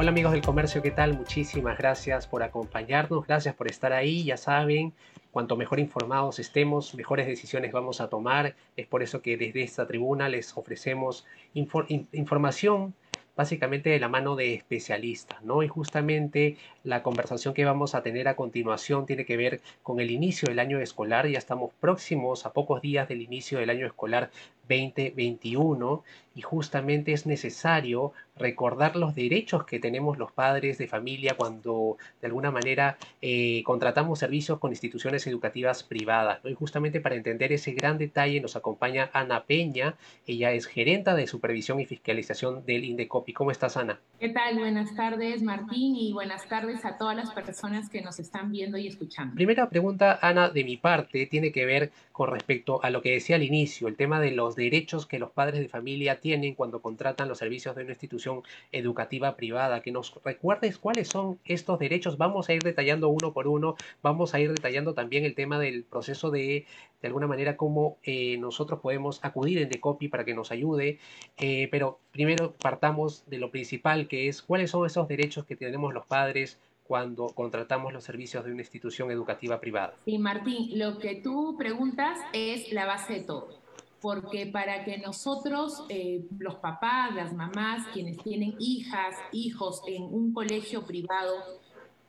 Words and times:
Hola 0.00 0.10
amigos 0.10 0.30
del 0.30 0.42
comercio, 0.42 0.80
¿qué 0.80 0.92
tal? 0.92 1.18
Muchísimas 1.18 1.76
gracias 1.76 2.28
por 2.28 2.44
acompañarnos, 2.44 3.26
gracias 3.26 3.56
por 3.56 3.68
estar 3.68 3.92
ahí, 3.92 4.22
ya 4.22 4.36
saben, 4.36 4.92
cuanto 5.32 5.56
mejor 5.56 5.80
informados 5.80 6.38
estemos, 6.38 6.94
mejores 6.94 7.26
decisiones 7.26 7.72
vamos 7.72 8.00
a 8.00 8.08
tomar, 8.08 8.54
es 8.76 8.86
por 8.86 9.02
eso 9.02 9.22
que 9.22 9.36
desde 9.36 9.64
esta 9.64 9.88
tribuna 9.88 10.28
les 10.28 10.56
ofrecemos 10.56 11.26
información 11.52 12.94
básicamente 13.38 13.90
de 13.90 13.98
la 13.98 14.08
mano 14.08 14.34
de 14.34 14.54
especialistas, 14.54 15.42
¿no? 15.42 15.64
Y 15.64 15.68
justamente 15.68 16.56
la 16.82 17.04
conversación 17.04 17.54
que 17.54 17.64
vamos 17.64 17.94
a 17.94 18.02
tener 18.02 18.26
a 18.28 18.34
continuación 18.34 19.04
tiene 19.04 19.24
que 19.24 19.36
ver 19.36 19.60
con 19.84 19.98
el 19.98 20.12
inicio 20.12 20.48
del 20.48 20.60
año 20.60 20.78
escolar, 20.80 21.28
ya 21.28 21.38
estamos 21.38 21.72
próximos 21.80 22.46
a 22.46 22.52
pocos 22.52 22.82
días 22.82 23.08
del 23.08 23.22
inicio 23.22 23.58
del 23.58 23.70
año 23.70 23.86
escolar 23.86 24.30
2021 24.68 26.04
y 26.38 26.42
justamente 26.42 27.12
es 27.12 27.26
necesario 27.26 28.12
recordar 28.36 28.94
los 28.94 29.16
derechos 29.16 29.64
que 29.64 29.80
tenemos 29.80 30.18
los 30.18 30.30
padres 30.30 30.78
de 30.78 30.86
familia 30.86 31.34
cuando 31.36 31.96
de 32.20 32.28
alguna 32.28 32.52
manera 32.52 32.96
eh, 33.20 33.62
contratamos 33.64 34.20
servicios 34.20 34.60
con 34.60 34.70
instituciones 34.70 35.26
educativas 35.26 35.82
privadas. 35.82 36.38
Y 36.44 36.54
justamente 36.54 37.00
para 37.00 37.16
entender 37.16 37.52
ese 37.52 37.72
gran 37.72 37.98
detalle 37.98 38.40
nos 38.40 38.54
acompaña 38.54 39.10
Ana 39.12 39.44
Peña, 39.44 39.96
ella 40.28 40.52
es 40.52 40.66
gerenta 40.66 41.16
de 41.16 41.26
supervisión 41.26 41.80
y 41.80 41.86
fiscalización 41.86 42.64
del 42.64 42.84
Indecopi. 42.84 43.32
¿Cómo 43.32 43.50
estás, 43.50 43.76
Ana? 43.76 43.98
¿Qué 44.20 44.28
tal? 44.28 44.58
Buenas 44.58 44.94
tardes, 44.94 45.42
Martín, 45.42 45.96
y 45.96 46.12
buenas 46.12 46.48
tardes 46.48 46.84
a 46.84 46.96
todas 46.96 47.16
las 47.16 47.32
personas 47.32 47.90
que 47.90 48.00
nos 48.00 48.20
están 48.20 48.52
viendo 48.52 48.78
y 48.78 48.86
escuchando. 48.86 49.34
Primera 49.34 49.68
pregunta, 49.68 50.20
Ana, 50.22 50.50
de 50.50 50.62
mi 50.62 50.76
parte, 50.76 51.26
tiene 51.26 51.50
que 51.50 51.66
ver 51.66 51.90
con 52.18 52.32
respecto 52.32 52.82
a 52.82 52.90
lo 52.90 53.00
que 53.00 53.12
decía 53.12 53.36
al 53.36 53.44
inicio, 53.44 53.86
el 53.86 53.94
tema 53.94 54.20
de 54.20 54.32
los 54.32 54.56
derechos 54.56 55.06
que 55.06 55.20
los 55.20 55.30
padres 55.30 55.60
de 55.60 55.68
familia 55.68 56.18
tienen 56.18 56.56
cuando 56.56 56.82
contratan 56.82 57.28
los 57.28 57.38
servicios 57.38 57.76
de 57.76 57.82
una 57.82 57.92
institución 57.92 58.42
educativa 58.72 59.36
privada, 59.36 59.82
que 59.82 59.92
nos 59.92 60.12
recuerdes 60.24 60.78
cuáles 60.78 61.06
son 61.06 61.38
estos 61.44 61.78
derechos. 61.78 62.18
Vamos 62.18 62.48
a 62.48 62.54
ir 62.54 62.62
detallando 62.64 63.08
uno 63.08 63.32
por 63.32 63.46
uno, 63.46 63.76
vamos 64.02 64.34
a 64.34 64.40
ir 64.40 64.52
detallando 64.52 64.94
también 64.94 65.24
el 65.24 65.36
tema 65.36 65.60
del 65.60 65.84
proceso 65.84 66.32
de, 66.32 66.66
de 67.00 67.06
alguna 67.06 67.28
manera, 67.28 67.56
cómo 67.56 67.98
eh, 68.02 68.36
nosotros 68.38 68.80
podemos 68.80 69.24
acudir 69.24 69.58
en 69.58 69.68
Decopy 69.68 70.08
para 70.08 70.24
que 70.24 70.34
nos 70.34 70.50
ayude, 70.50 70.98
eh, 71.36 71.68
pero 71.70 72.00
primero 72.10 72.56
partamos 72.60 73.22
de 73.28 73.38
lo 73.38 73.52
principal, 73.52 74.08
que 74.08 74.26
es 74.26 74.42
cuáles 74.42 74.72
son 74.72 74.84
esos 74.84 75.06
derechos 75.06 75.44
que 75.44 75.54
tenemos 75.54 75.94
los 75.94 76.04
padres 76.04 76.58
cuando 76.88 77.28
contratamos 77.28 77.92
los 77.92 78.02
servicios 78.02 78.44
de 78.44 78.50
una 78.50 78.62
institución 78.62 79.10
educativa 79.10 79.60
privada. 79.60 79.94
Sí, 80.06 80.18
Martín, 80.18 80.78
lo 80.78 80.98
que 80.98 81.16
tú 81.16 81.54
preguntas 81.58 82.18
es 82.32 82.72
la 82.72 82.86
base 82.86 83.12
de 83.14 83.20
todo 83.20 83.58
porque 84.00 84.46
para 84.46 84.84
que 84.84 84.98
nosotros, 84.98 85.84
eh, 85.88 86.24
los 86.38 86.56
papás, 86.56 87.14
las 87.14 87.32
mamás, 87.34 87.86
quienes 87.92 88.16
tienen 88.18 88.54
hijas, 88.58 89.16
hijos 89.32 89.82
en 89.86 90.04
un 90.04 90.32
colegio 90.32 90.86
privado, 90.86 91.34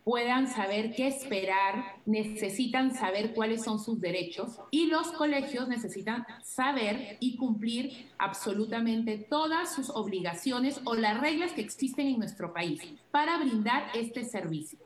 puedan 0.10 0.48
saber 0.48 0.96
qué 0.96 1.06
esperar, 1.06 2.02
necesitan 2.08 2.96
saber 2.96 3.36
cuáles 3.36 3.64
son 3.64 3.78
sus 3.78 4.02
derechos 4.02 4.58
y 4.72 4.88
los 4.88 5.12
colegios 5.12 5.68
necesitan 5.68 6.26
saber 6.42 7.18
y 7.20 7.38
cumplir 7.38 8.10
absolutamente 8.18 9.20
todas 9.20 9.76
sus 9.76 9.92
obligaciones 9.92 10.82
o 10.86 10.96
las 10.96 11.22
reglas 11.22 11.52
que 11.52 11.62
existen 11.62 12.08
en 12.08 12.18
nuestro 12.18 12.54
país 12.54 12.82
para 13.12 13.38
brindar 13.38 13.84
este 13.94 14.24
servicio. 14.24 14.80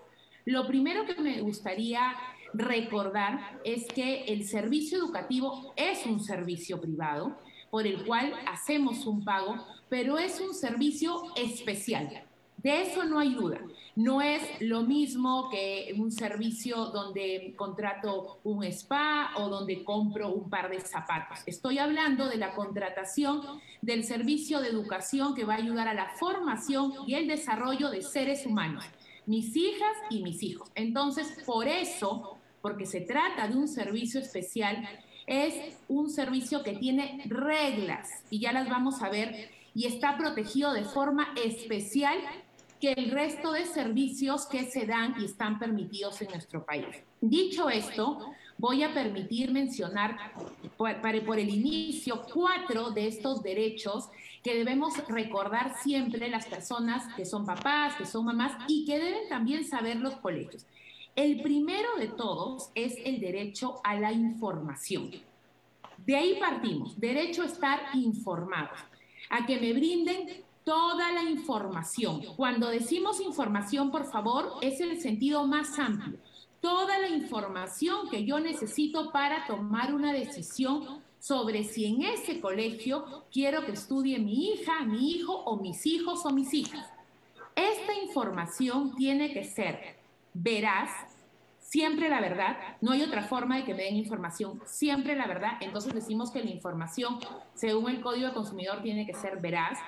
Lo 0.44 0.68
primero 0.68 1.06
que 1.06 1.16
me 1.16 1.40
gustaría 1.40 2.16
recordar 2.53 3.62
es 3.64 3.86
que 3.86 4.26
el 4.26 4.44
servicio 4.44 4.97
educativo 4.97 5.74
es 5.78 6.06
un 6.06 6.20
servicio 6.20 6.81
privado 6.81 7.38
por 7.72 7.88
el 7.88 8.03
cual 8.03 8.34
hacemos 8.46 9.06
un 9.06 9.24
pago, 9.24 9.56
pero 9.88 10.18
es 10.18 10.42
un 10.42 10.53
servicio 10.53 11.34
especial. 11.38 12.26
De 12.63 12.81
eso 12.81 13.03
no 13.03 13.19
hay 13.19 13.34
duda. 13.34 13.59
No 13.96 14.22
es 14.22 14.41
lo 14.62 14.84
mismo 14.84 15.50
que 15.50 15.94
un 16.00 16.12
servicio 16.12 16.85
donde 16.85 17.53
contrato 17.57 18.40
un 18.46 18.63
spa 18.63 19.31
o 19.35 19.50
donde 19.50 19.84
compro 19.84 20.29
un 20.29 20.50
par 20.50 20.69
de 20.69 20.79
zapatos. 20.79 21.40
Estoy 21.46 21.78
hablando 21.78 22.28
de 22.29 22.38
la 22.38 22.56
contratación 22.56 23.41
del 23.81 24.06
servicio 24.06 24.62
de 24.62 24.69
educación 24.69 25.35
que 25.35 25.44
va 25.44 25.56
a 25.56 25.57
ayudar 25.57 25.90
a 25.90 25.94
la 25.94 26.09
formación 26.18 26.94
y 27.06 27.16
el 27.16 27.28
desarrollo 27.28 27.90
de 27.90 28.02
seres 28.02 28.46
humanos, 28.46 28.85
mis 29.25 29.56
hijas 29.56 29.97
y 30.09 30.23
mis 30.23 30.41
hijos. 30.41 30.72
Entonces, 30.73 31.38
por 31.46 31.68
eso 31.68 32.38
porque 32.62 32.85
se 32.85 33.02
trata 33.02 33.50
de 33.50 33.57
un 33.57 33.68
servicio 33.68 34.22
especial, 34.22 34.88
es 35.28 35.78
un 35.90 36.09
servicio 36.09 36.63
que 36.63 36.72
tiene 36.72 37.22
reglas 37.25 38.09
y 38.29 38.40
ya 38.40 38.53
las 38.53 38.69
vamos 38.69 39.02
a 39.02 39.09
ver 39.09 39.52
y 39.75 39.85
está 39.85 40.18
protegido 40.18 40.72
de 40.72 40.85
forma 40.85 41.34
especial 41.44 42.18
que 42.84 42.92
el 42.92 43.12
resto 43.12 43.54
de 43.54 43.66
servicios 43.66 44.46
que 44.46 44.66
se 44.66 44.86
dan 44.86 45.16
y 45.18 45.24
están 45.24 45.58
permitidos 45.58 46.22
en 46.22 46.32
nuestro 46.32 46.66
país. 46.66 46.86
Dicho 47.22 47.70
esto, 47.70 48.34
voy 48.58 48.84
a 48.84 48.94
permitir 48.94 49.54
mencionar 49.54 50.18
por, 50.76 51.00
por 51.26 51.40
el 51.40 51.48
inicio 51.48 52.22
cuatro 52.34 52.92
de 52.92 53.08
estos 53.08 53.42
derechos 53.42 54.10
que 54.44 54.56
debemos 54.56 54.98
recordar 55.08 55.78
siempre 55.82 56.28
las 56.28 56.46
personas 56.46 57.08
que 57.16 57.26
son 57.26 57.46
papás, 57.46 57.96
que 57.96 58.06
son 58.06 58.26
mamás 58.26 58.52
y 58.68 58.84
que 58.84 59.00
deben 59.00 59.30
también 59.30 59.66
saber 59.66 59.96
los 59.96 60.18
colegios. 60.18 60.66
El 61.16 61.42
primero 61.42 61.96
de 61.98 62.10
todos 62.10 62.70
es 62.76 62.98
el 63.06 63.22
derecho 63.22 63.80
a 63.86 63.96
la 63.96 64.12
información. 64.12 65.10
De 66.06 66.18
ahí 66.18 66.38
partimos, 66.38 67.00
derecho 67.00 67.44
a 67.44 67.46
estar 67.46 67.80
informados, 67.94 68.78
a 69.30 69.46
que 69.46 69.58
me 69.58 69.72
brinden 69.72 70.44
toda 70.63 71.12
la 71.12 71.24
información. 71.24 72.22
Cuando 72.35 72.69
decimos 72.69 73.19
información, 73.19 73.91
por 73.91 74.06
favor, 74.06 74.53
es 74.62 74.79
el 74.79 75.00
sentido 75.01 75.46
más 75.46 75.78
amplio. 75.79 76.18
Toda 76.62 76.97
la 77.00 77.09
información 77.09 78.09
que 78.09 78.25
yo 78.25 78.40
necesito 78.40 79.12
para 79.12 79.46
tomar 79.47 79.94
una 79.94 80.13
decisión 80.13 81.02
sobre 81.19 81.63
si 81.63 81.85
en 81.85 82.03
ese 82.03 82.40
colegio 82.40 83.25
quiero 83.31 83.66
que 83.66 83.72
estudie 83.72 84.19
mi 84.19 84.50
hija, 84.50 84.84
mi 84.85 85.12
hijo 85.12 85.34
o 85.34 85.57
mis 85.57 85.85
hijos 85.85 86.25
o 86.25 86.31
mis 86.31 86.53
hijas. 86.53 86.90
Esta 87.56 87.94
información 87.94 88.96
tiene 88.96 89.31
que 89.31 89.44
ser 89.44 89.97
verás, 90.34 90.90
siempre 91.59 92.09
la 92.09 92.19
verdad, 92.19 92.57
no 92.81 92.91
hay 92.91 93.03
otra 93.03 93.23
forma 93.23 93.57
de 93.57 93.63
que 93.63 93.73
me 93.73 93.84
den 93.84 93.96
información, 93.96 94.62
siempre 94.66 95.16
la 95.16 95.28
verdad, 95.28 95.53
entonces 95.62 95.94
decimos 95.94 96.31
que 96.31 96.44
la 96.44 96.50
información, 96.50 97.19
según 97.53 97.90
el 97.90 98.02
Código 98.02 98.28
de 98.28 98.34
Consumidor, 98.34 98.81
tiene 98.81 99.06
que 99.06 99.13
ser 99.13 99.40
veraz. 99.40 99.79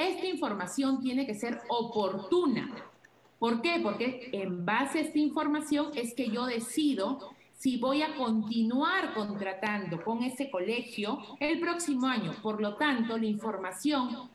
Esta 0.00 0.26
información 0.26 1.02
tiene 1.02 1.26
que 1.26 1.34
ser 1.34 1.60
oportuna. 1.68 2.74
¿Por 3.38 3.60
qué? 3.60 3.80
Porque 3.82 4.30
en 4.32 4.64
base 4.64 4.98
a 4.98 5.02
esta 5.02 5.18
información 5.18 5.90
es 5.94 6.14
que 6.14 6.30
yo 6.30 6.46
decido 6.46 7.34
si 7.58 7.76
voy 7.76 8.00
a 8.00 8.14
continuar 8.16 9.12
contratando 9.12 10.02
con 10.02 10.22
ese 10.22 10.50
colegio 10.50 11.18
el 11.38 11.60
próximo 11.60 12.06
año. 12.06 12.32
Por 12.42 12.62
lo 12.62 12.76
tanto, 12.76 13.18
la 13.18 13.26
información 13.26 14.30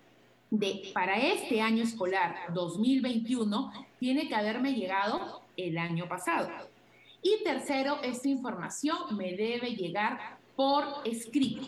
de, 0.52 0.92
para 0.94 1.18
este 1.18 1.62
año 1.62 1.84
escolar 1.84 2.36
2021 2.54 3.72
tiene 4.00 4.28
que 4.28 4.36
haberme 4.36 4.74
llegado 4.74 5.42
el 5.57 5.80
año 5.80 6.07
pasado. 6.07 6.48
Y 7.24 7.44
tercero, 7.44 7.98
esta 8.04 8.30
información 8.30 9.18
me 9.18 9.31
debe 9.36 9.75
llegar 9.75 10.38
por 10.56 10.86
escrito. 11.06 11.66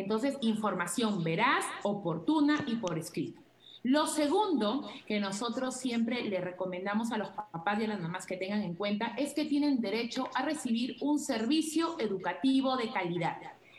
Entonces, 0.00 0.36
información 0.40 1.24
veraz, 1.24 1.64
oportuna 1.82 2.64
y 2.66 2.76
por 2.76 2.98
escrito. 2.98 3.40
Lo 3.82 4.06
segundo 4.06 4.88
que 5.06 5.20
nosotros 5.20 5.76
siempre 5.76 6.24
le 6.24 6.40
recomendamos 6.40 7.12
a 7.12 7.18
los 7.18 7.28
papás 7.28 7.80
y 7.80 7.84
a 7.84 7.88
las 7.88 8.00
mamás 8.00 8.26
que 8.26 8.36
tengan 8.36 8.62
en 8.62 8.74
cuenta 8.74 9.14
es 9.16 9.32
que 9.32 9.44
tienen 9.44 9.80
derecho 9.80 10.28
a 10.34 10.42
recibir 10.42 10.96
un 11.00 11.18
servicio 11.18 11.96
educativo 12.00 12.76
de 12.76 12.90
calidad. 12.90 13.38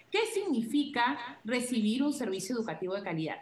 ¿Qué 0.09 0.19
significa 0.33 1.17
recibir 1.43 2.03
un 2.03 2.13
servicio 2.13 2.55
educativo 2.55 2.95
de 2.95 3.03
calidad? 3.03 3.37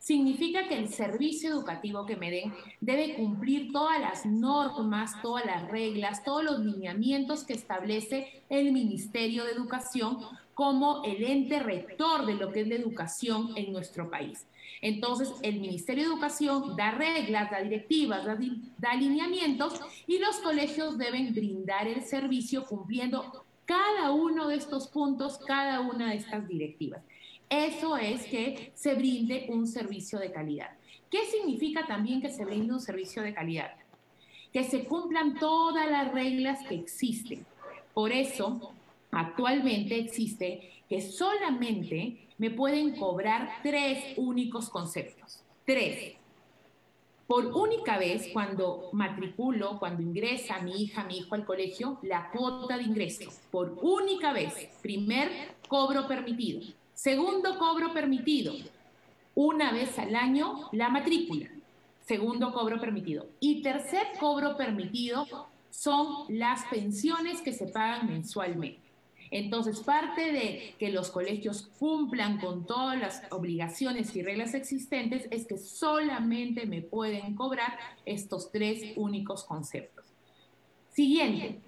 significa 0.00 0.66
que 0.66 0.78
el 0.78 0.88
servicio 0.88 1.50
educativo 1.50 2.06
que 2.06 2.16
me 2.16 2.30
den 2.30 2.54
debe 2.80 3.14
cumplir 3.14 3.70
todas 3.70 4.00
las 4.00 4.24
normas, 4.24 5.20
todas 5.20 5.44
las 5.44 5.70
reglas, 5.70 6.24
todos 6.24 6.42
los 6.42 6.58
lineamientos 6.60 7.44
que 7.44 7.52
establece 7.52 8.42
el 8.48 8.72
Ministerio 8.72 9.44
de 9.44 9.52
Educación 9.52 10.18
como 10.60 11.02
el 11.04 11.24
ente 11.24 11.58
rector 11.58 12.26
de 12.26 12.34
lo 12.34 12.52
que 12.52 12.60
es 12.60 12.68
la 12.68 12.74
educación 12.74 13.52
en 13.56 13.72
nuestro 13.72 14.10
país. 14.10 14.46
Entonces, 14.82 15.32
el 15.40 15.58
Ministerio 15.58 16.04
de 16.04 16.10
Educación 16.12 16.76
da 16.76 16.90
reglas, 16.90 17.50
da 17.50 17.62
directivas, 17.62 18.26
da, 18.26 18.36
da, 18.76 18.90
alineamientos 18.90 19.80
y 20.06 20.18
los 20.18 20.36
colegios 20.40 20.98
deben 20.98 21.32
brindar 21.32 21.88
el 21.88 22.02
servicio 22.02 22.66
cumpliendo 22.66 23.46
cada 23.64 24.12
uno 24.12 24.48
de 24.48 24.56
estos 24.56 24.86
puntos, 24.88 25.38
cada 25.46 25.80
una 25.80 26.10
de 26.10 26.16
estas 26.16 26.46
directivas. 26.46 27.00
Eso 27.48 27.96
es 27.96 28.26
que 28.26 28.70
se 28.74 28.94
brinde 28.94 29.46
un 29.48 29.66
servicio 29.66 30.18
de 30.18 30.30
calidad. 30.30 30.72
¿Qué 31.10 31.24
significa 31.24 31.86
también 31.86 32.20
que 32.20 32.28
se 32.28 32.44
brinde 32.44 32.74
un 32.74 32.80
servicio 32.80 33.22
de 33.22 33.32
calidad? 33.32 33.72
Que 34.52 34.64
se 34.64 34.84
cumplan 34.84 35.38
todas 35.38 35.90
las 35.90 36.12
reglas 36.12 36.58
que 36.68 36.74
existen. 36.74 37.46
Por 37.94 38.12
eso, 38.12 38.74
actualmente 39.10 39.98
existe 39.98 40.70
que 40.88 41.00
solamente 41.00 42.28
me 42.38 42.50
pueden 42.50 42.96
cobrar 42.96 43.60
tres 43.62 44.14
únicos 44.16 44.70
conceptos. 44.70 45.40
Tres. 45.64 46.14
Por 47.26 47.46
única 47.46 47.96
vez, 47.96 48.28
cuando 48.32 48.88
matriculo, 48.92 49.78
cuando 49.78 50.02
ingresa 50.02 50.60
mi 50.60 50.82
hija, 50.82 51.04
mi 51.04 51.18
hijo 51.18 51.34
al 51.36 51.44
colegio, 51.44 51.98
la 52.02 52.30
cuota 52.30 52.76
de 52.76 52.82
ingreso. 52.82 53.30
Por 53.52 53.78
única 53.80 54.32
vez. 54.32 54.52
Primer 54.82 55.30
cobro 55.68 56.08
permitido. 56.08 56.60
Segundo 56.94 57.56
cobro 57.56 57.92
permitido, 57.92 58.52
una 59.34 59.72
vez 59.72 59.98
al 59.98 60.16
año 60.16 60.68
la 60.72 60.88
matrícula. 60.88 61.48
Segundo 62.04 62.52
cobro 62.52 62.80
permitido. 62.80 63.26
Y 63.38 63.62
tercer 63.62 64.08
cobro 64.18 64.56
permitido 64.56 65.24
son 65.70 66.24
las 66.28 66.64
pensiones 66.64 67.40
que 67.40 67.52
se 67.52 67.68
pagan 67.68 68.08
mensualmente. 68.08 68.89
Entonces, 69.30 69.80
parte 69.80 70.32
de 70.32 70.74
que 70.78 70.90
los 70.90 71.10
colegios 71.10 71.70
cumplan 71.78 72.40
con 72.40 72.66
todas 72.66 72.98
las 72.98 73.22
obligaciones 73.30 74.14
y 74.16 74.22
reglas 74.22 74.54
existentes 74.54 75.28
es 75.30 75.46
que 75.46 75.56
solamente 75.56 76.66
me 76.66 76.82
pueden 76.82 77.36
cobrar 77.36 77.78
estos 78.04 78.50
tres 78.50 78.82
únicos 78.96 79.44
conceptos. 79.44 80.06
Siguiente, 80.92 81.60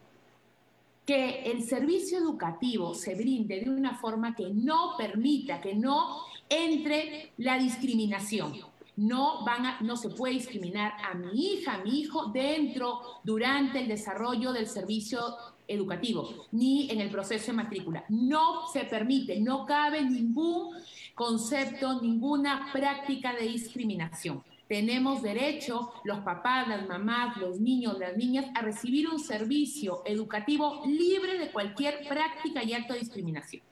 que 1.06 1.50
el 1.50 1.62
servicio 1.62 2.18
educativo 2.18 2.94
se 2.94 3.14
brinde 3.14 3.60
de 3.60 3.70
una 3.70 3.96
forma 3.96 4.34
que 4.34 4.50
no 4.50 4.96
permita, 4.96 5.60
que 5.60 5.74
no 5.74 6.22
entre 6.48 7.32
la 7.38 7.58
discriminación. 7.58 8.54
No, 8.94 9.42
van 9.44 9.64
a, 9.64 9.80
no 9.80 9.96
se 9.96 10.10
puede 10.10 10.34
discriminar 10.34 10.92
a 11.02 11.14
mi 11.14 11.54
hija, 11.54 11.74
a 11.74 11.82
mi 11.82 12.00
hijo 12.00 12.26
dentro, 12.26 13.00
durante 13.24 13.80
el 13.80 13.88
desarrollo 13.88 14.52
del 14.52 14.66
servicio 14.66 15.20
educativo, 15.68 16.46
ni 16.52 16.90
en 16.90 17.00
el 17.00 17.10
proceso 17.10 17.46
de 17.46 17.56
matrícula. 17.56 18.04
No 18.08 18.66
se 18.72 18.84
permite, 18.84 19.40
no 19.40 19.66
cabe 19.66 20.02
ningún 20.02 20.76
concepto, 21.14 22.00
ninguna 22.00 22.70
práctica 22.72 23.34
de 23.34 23.46
discriminación. 23.46 24.42
Tenemos 24.68 25.22
derecho, 25.22 25.92
los 26.04 26.20
papás, 26.20 26.66
las 26.66 26.88
mamás, 26.88 27.36
los 27.36 27.60
niños, 27.60 27.98
las 27.98 28.16
niñas, 28.16 28.46
a 28.54 28.62
recibir 28.62 29.08
un 29.08 29.18
servicio 29.18 30.02
educativo 30.06 30.82
libre 30.86 31.38
de 31.38 31.50
cualquier 31.50 32.08
práctica 32.08 32.64
y 32.64 32.72
acto 32.72 32.94
de 32.94 33.00
discriminación. 33.00 33.62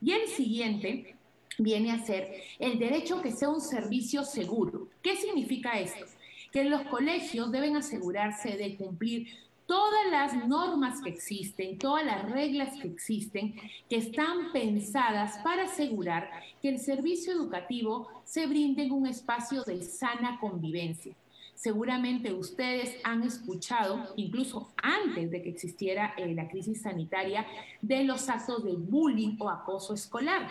Y 0.00 0.12
el 0.12 0.28
siguiente 0.28 1.16
viene 1.58 1.90
a 1.90 2.04
ser 2.04 2.40
el 2.58 2.78
derecho 2.78 3.20
que 3.20 3.32
sea 3.32 3.48
un 3.48 3.60
servicio 3.60 4.24
seguro. 4.24 4.88
¿Qué 5.02 5.16
significa 5.16 5.78
esto? 5.78 6.04
Que 6.52 6.64
los 6.64 6.82
colegios 6.82 7.50
deben 7.50 7.76
asegurarse 7.76 8.56
de 8.56 8.76
cumplir 8.76 9.26
todas 9.68 10.10
las 10.10 10.48
normas 10.48 11.02
que 11.02 11.10
existen, 11.10 11.78
todas 11.78 12.04
las 12.04 12.28
reglas 12.30 12.80
que 12.80 12.88
existen, 12.88 13.54
que 13.88 13.96
están 13.96 14.50
pensadas 14.50 15.36
para 15.44 15.64
asegurar 15.64 16.30
que 16.62 16.70
el 16.70 16.78
servicio 16.78 17.34
educativo 17.34 18.08
se 18.24 18.46
brinde 18.46 18.84
en 18.84 18.92
un 18.92 19.06
espacio 19.06 19.62
de 19.64 19.82
sana 19.82 20.40
convivencia. 20.40 21.14
Seguramente 21.54 22.32
ustedes 22.32 22.96
han 23.04 23.22
escuchado, 23.24 24.14
incluso 24.16 24.72
antes 24.82 25.30
de 25.30 25.42
que 25.42 25.50
existiera 25.50 26.14
eh, 26.16 26.34
la 26.34 26.48
crisis 26.48 26.80
sanitaria, 26.80 27.46
de 27.82 28.04
los 28.04 28.26
actos 28.30 28.64
de 28.64 28.72
bullying 28.72 29.36
o 29.38 29.50
acoso 29.50 29.92
escolar. 29.92 30.48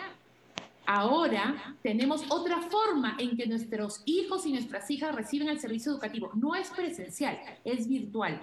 Ahora 0.86 1.74
tenemos 1.82 2.22
otra 2.30 2.62
forma 2.62 3.16
en 3.18 3.36
que 3.36 3.48
nuestros 3.48 4.00
hijos 4.04 4.46
y 4.46 4.52
nuestras 4.52 4.88
hijas 4.92 5.12
reciben 5.14 5.48
el 5.48 5.58
servicio 5.58 5.90
educativo. 5.90 6.30
No 6.34 6.54
es 6.54 6.70
presencial, 6.70 7.36
es 7.64 7.88
virtual. 7.88 8.40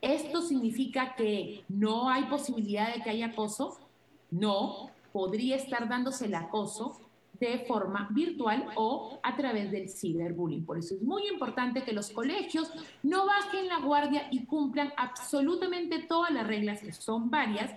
¿Esto 0.00 0.40
significa 0.40 1.14
que 1.14 1.64
no 1.68 2.08
hay 2.08 2.24
posibilidad 2.24 2.94
de 2.94 3.02
que 3.02 3.10
haya 3.10 3.26
acoso? 3.26 3.78
No, 4.30 4.90
podría 5.12 5.56
estar 5.56 5.88
dándose 5.88 6.26
el 6.26 6.34
acoso 6.34 6.98
de 7.38 7.64
forma 7.66 8.08
virtual 8.10 8.66
o 8.76 9.18
a 9.22 9.36
través 9.36 9.70
del 9.70 9.88
ciberbullying. 9.88 10.64
Por 10.64 10.78
eso 10.78 10.94
es 10.94 11.02
muy 11.02 11.26
importante 11.28 11.82
que 11.82 11.92
los 11.92 12.10
colegios 12.10 12.70
no 13.02 13.26
bajen 13.26 13.66
la 13.68 13.80
guardia 13.80 14.28
y 14.30 14.44
cumplan 14.44 14.92
absolutamente 14.96 16.00
todas 16.00 16.30
las 16.30 16.46
reglas, 16.46 16.82
que 16.82 16.92
son 16.92 17.30
varias, 17.30 17.72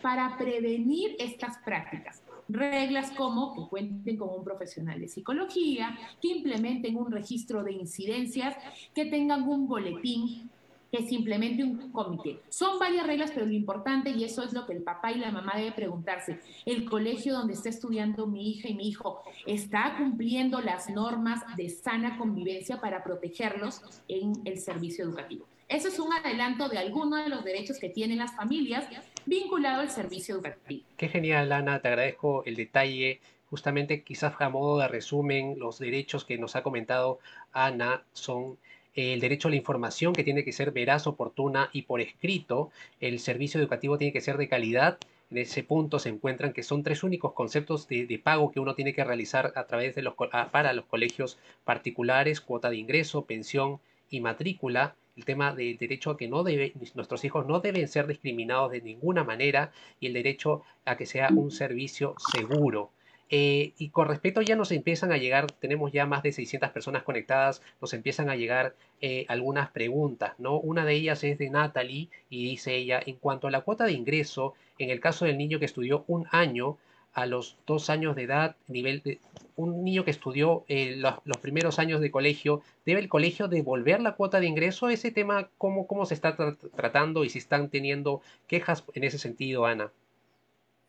para 0.00 0.36
prevenir 0.36 1.14
estas 1.18 1.58
prácticas. 1.58 2.22
Reglas 2.48 3.10
como 3.12 3.54
que 3.54 3.68
cuenten 3.68 4.16
con 4.16 4.30
un 4.30 4.44
profesional 4.44 5.00
de 5.00 5.08
psicología, 5.08 5.96
que 6.20 6.28
implementen 6.28 6.96
un 6.96 7.10
registro 7.10 7.62
de 7.62 7.72
incidencias, 7.72 8.56
que 8.94 9.04
tengan 9.06 9.42
un 9.48 9.68
boletín 9.68 10.50
que 10.92 11.02
simplemente 11.06 11.64
un 11.64 11.90
comité. 11.90 12.38
Son 12.50 12.78
varias 12.78 13.06
reglas, 13.06 13.30
pero 13.32 13.46
lo 13.46 13.52
importante, 13.52 14.10
y 14.10 14.24
eso 14.24 14.44
es 14.44 14.52
lo 14.52 14.66
que 14.66 14.74
el 14.74 14.82
papá 14.82 15.10
y 15.10 15.18
la 15.18 15.30
mamá 15.30 15.54
deben 15.56 15.72
preguntarse, 15.72 16.38
el 16.66 16.84
colegio 16.84 17.32
donde 17.32 17.54
está 17.54 17.70
estudiando 17.70 18.26
mi 18.26 18.50
hija 18.50 18.68
y 18.68 18.74
mi 18.74 18.88
hijo, 18.88 19.22
¿está 19.46 19.96
cumpliendo 19.96 20.60
las 20.60 20.90
normas 20.90 21.40
de 21.56 21.70
sana 21.70 22.18
convivencia 22.18 22.78
para 22.78 23.02
protegerlos 23.02 23.80
en 24.06 24.34
el 24.44 24.58
servicio 24.58 25.04
educativo? 25.04 25.46
Eso 25.66 25.88
es 25.88 25.98
un 25.98 26.12
adelanto 26.12 26.68
de 26.68 26.76
algunos 26.76 27.24
de 27.24 27.30
los 27.30 27.42
derechos 27.42 27.78
que 27.78 27.88
tienen 27.88 28.18
las 28.18 28.36
familias 28.36 28.86
vinculado 29.24 29.80
al 29.80 29.88
servicio 29.88 30.34
educativo. 30.34 30.84
Qué 30.98 31.08
genial, 31.08 31.50
Ana, 31.52 31.80
te 31.80 31.88
agradezco 31.88 32.44
el 32.44 32.56
detalle. 32.56 33.20
Justamente, 33.48 34.02
quizás 34.02 34.34
a 34.38 34.50
modo 34.50 34.78
de 34.78 34.88
resumen, 34.88 35.58
los 35.58 35.78
derechos 35.78 36.26
que 36.26 36.36
nos 36.36 36.54
ha 36.54 36.62
comentado 36.62 37.18
Ana 37.52 38.02
son 38.12 38.58
el 38.94 39.20
derecho 39.20 39.48
a 39.48 39.50
la 39.50 39.56
información 39.56 40.12
que 40.12 40.24
tiene 40.24 40.44
que 40.44 40.52
ser 40.52 40.70
veraz, 40.70 41.06
oportuna 41.06 41.70
y 41.72 41.82
por 41.82 42.00
escrito, 42.00 42.70
el 43.00 43.18
servicio 43.20 43.58
educativo 43.60 43.98
tiene 43.98 44.12
que 44.12 44.20
ser 44.20 44.36
de 44.36 44.48
calidad. 44.48 44.98
En 45.30 45.38
ese 45.38 45.62
punto 45.62 45.98
se 45.98 46.10
encuentran 46.10 46.52
que 46.52 46.62
son 46.62 46.82
tres 46.82 47.02
únicos 47.02 47.32
conceptos 47.32 47.88
de, 47.88 48.20
pago 48.22 48.52
que 48.52 48.60
uno 48.60 48.74
tiene 48.74 48.92
que 48.92 49.02
realizar 49.02 49.52
a 49.56 49.64
través 49.64 49.94
de 49.94 50.02
los, 50.02 50.14
para 50.50 50.74
los 50.74 50.84
colegios 50.84 51.38
particulares, 51.64 52.42
cuota 52.42 52.68
de 52.68 52.76
ingreso, 52.76 53.24
pensión 53.24 53.80
y 54.10 54.20
matrícula. 54.20 54.94
El 55.16 55.24
tema 55.24 55.54
del 55.54 55.78
derecho 55.78 56.10
a 56.10 56.16
que 56.18 56.28
no 56.28 56.42
debe, 56.42 56.74
nuestros 56.94 57.24
hijos 57.24 57.46
no 57.46 57.60
deben 57.60 57.88
ser 57.88 58.06
discriminados 58.06 58.72
de 58.72 58.82
ninguna 58.82 59.24
manera 59.24 59.72
y 60.00 60.06
el 60.06 60.12
derecho 60.12 60.62
a 60.84 60.96
que 60.96 61.06
sea 61.06 61.28
un 61.34 61.50
servicio 61.50 62.14
seguro. 62.32 62.90
Eh, 63.34 63.72
y 63.78 63.88
con 63.88 64.08
respecto 64.08 64.42
ya 64.42 64.56
nos 64.56 64.72
empiezan 64.72 65.10
a 65.10 65.16
llegar, 65.16 65.50
tenemos 65.52 65.90
ya 65.90 66.04
más 66.04 66.22
de 66.22 66.32
600 66.32 66.68
personas 66.68 67.02
conectadas, 67.02 67.62
nos 67.80 67.94
empiezan 67.94 68.28
a 68.28 68.36
llegar 68.36 68.74
eh, 69.00 69.24
algunas 69.26 69.70
preguntas, 69.70 70.34
¿no? 70.36 70.58
Una 70.58 70.84
de 70.84 70.92
ellas 70.92 71.24
es 71.24 71.38
de 71.38 71.48
Natalie 71.48 72.10
y 72.28 72.44
dice 72.44 72.76
ella, 72.76 73.00
en 73.04 73.16
cuanto 73.16 73.46
a 73.46 73.50
la 73.50 73.62
cuota 73.62 73.86
de 73.86 73.92
ingreso, 73.92 74.52
en 74.78 74.90
el 74.90 75.00
caso 75.00 75.24
del 75.24 75.38
niño 75.38 75.58
que 75.58 75.64
estudió 75.64 76.04
un 76.08 76.26
año, 76.30 76.76
a 77.14 77.24
los 77.24 77.56
dos 77.66 77.88
años 77.88 78.16
de 78.16 78.24
edad, 78.24 78.56
nivel 78.68 79.00
de, 79.02 79.18
un 79.56 79.82
niño 79.82 80.04
que 80.04 80.10
estudió 80.10 80.64
eh, 80.68 80.96
los, 80.96 81.38
primeros 81.40 81.78
años 81.78 82.02
de 82.02 82.10
colegio, 82.10 82.60
¿debe 82.84 83.00
el 83.00 83.08
colegio 83.08 83.48
devolver 83.48 84.02
la 84.02 84.12
cuota 84.12 84.40
de 84.40 84.46
ingreso? 84.46 84.90
Ese 84.90 85.10
tema, 85.10 85.48
¿cómo, 85.56 85.86
cómo 85.86 86.04
se 86.04 86.12
está 86.12 86.36
tratando 86.76 87.24
y 87.24 87.30
si 87.30 87.38
están 87.38 87.70
teniendo 87.70 88.20
quejas 88.46 88.84
en 88.92 89.04
ese 89.04 89.18
sentido, 89.18 89.64
Ana? 89.64 89.90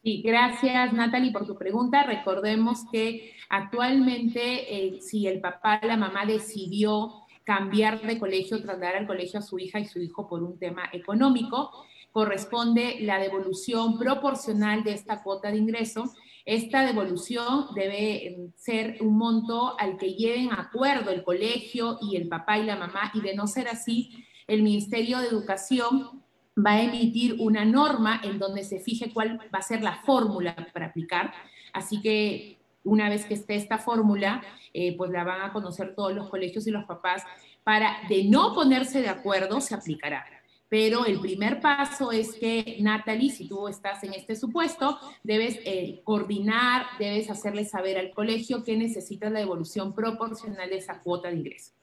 Sí, 0.03 0.22
gracias 0.22 0.91
Natalie 0.91 1.31
por 1.31 1.48
tu 1.48 1.57
pregunta. 1.57 2.03
Recordemos 2.03 2.83
que 2.91 3.33
actualmente 3.48 4.41
eh, 4.75 5.00
si 5.01 5.27
el 5.27 5.39
papá 5.39 5.79
la 5.81 5.95
mamá 5.95 6.25
decidió 6.25 7.24
cambiar 7.45 8.01
de 8.01 8.19
colegio, 8.19 8.62
trasladar 8.62 8.98
al 8.98 9.07
colegio 9.07 9.39
a 9.39 9.41
su 9.41 9.57
hija 9.60 9.79
y 9.79 9.86
su 9.86 10.01
hijo 10.01 10.27
por 10.27 10.43
un 10.43 10.60
tema 10.60 10.89
económico, 10.91 11.72
corresponde 12.12 12.98
la 13.00 13.17
devolución 13.17 13.98
proporcional 13.98 14.83
de 14.83 14.91
esta 14.91 15.24
cuota 15.24 15.50
de 15.51 15.60
ingreso. 15.60 16.13
Esta 16.43 16.86
devolución 16.86 17.67
debe 17.74 18.27
em, 18.27 18.51
ser 18.57 18.98
un 19.00 19.17
monto 19.17 19.79
al 19.79 19.95
que 19.95 20.15
lleven 20.15 20.51
acuerdo 20.51 21.12
el 21.12 21.24
colegio 21.24 21.98
y 22.01 22.17
el 22.17 22.27
papá 22.27 22.57
y 22.57 22.65
la 22.65 22.75
mamá, 22.75 23.10
y 23.13 23.22
de 23.22 23.36
no 23.36 23.48
ser 23.48 23.69
así, 23.69 24.25
el 24.48 24.63
Ministerio 24.63 25.19
de 25.19 25.27
Educación 25.27 26.23
va 26.57 26.72
a 26.72 26.83
emitir 26.83 27.38
una 27.39 27.65
norma 27.65 28.22
en 28.24 28.39
donde 28.39 28.63
se 28.63 28.79
fije 28.79 29.12
cuál 29.13 29.39
va 29.53 29.60
a 29.60 29.62
ser 29.62 29.81
la 29.81 29.95
fórmula 30.03 30.55
para 30.74 30.88
aplicar. 30.88 31.33
Así 31.72 32.01
que 32.01 32.57
una 32.83 33.10
vez 33.10 33.25
que 33.25 33.33
esté 33.33 33.55
esta 33.55 33.77
fórmula, 33.77 34.43
eh, 34.74 34.95
pues 34.98 35.12
la 35.12 35.24
van 35.24 35.41
a 35.41 35.53
conocer 35.53 35.95
todos 35.95 36.13
los 36.13 36.29
colegios 36.29 36.67
y 36.67 36.72
los 36.72 36.86
papás 36.86 37.24
para, 37.63 37.98
de 38.10 38.25
no 38.25 38.53
ponerse 38.53 39.01
de 39.01 39.10
acuerdo, 39.10 39.62
se 39.62 39.74
aplicará. 39.74 40.25
Pero 40.69 41.05
el 41.05 41.19
primer 41.19 41.62
paso 41.62 42.12
es 42.12 42.33
que, 42.33 42.77
Natalie, 42.81 43.29
si 43.29 43.48
tú 43.48 43.67
estás 43.67 44.03
en 44.03 44.13
este 44.13 44.36
supuesto, 44.36 44.98
debes 45.22 45.60
eh, 45.65 46.01
coordinar, 46.03 46.88
debes 46.98 47.29
hacerle 47.29 47.63
saber 47.63 47.98
al 48.00 48.10
colegio 48.10 48.63
que 48.63 48.75
necesitas 48.75 49.31
la 49.31 49.39
devolución 49.39 49.93
proporcional 49.93 50.67
de 50.69 50.77
esa 50.77 51.00
cuota 51.01 51.29
de 51.29 51.36
ingreso. 51.36 51.74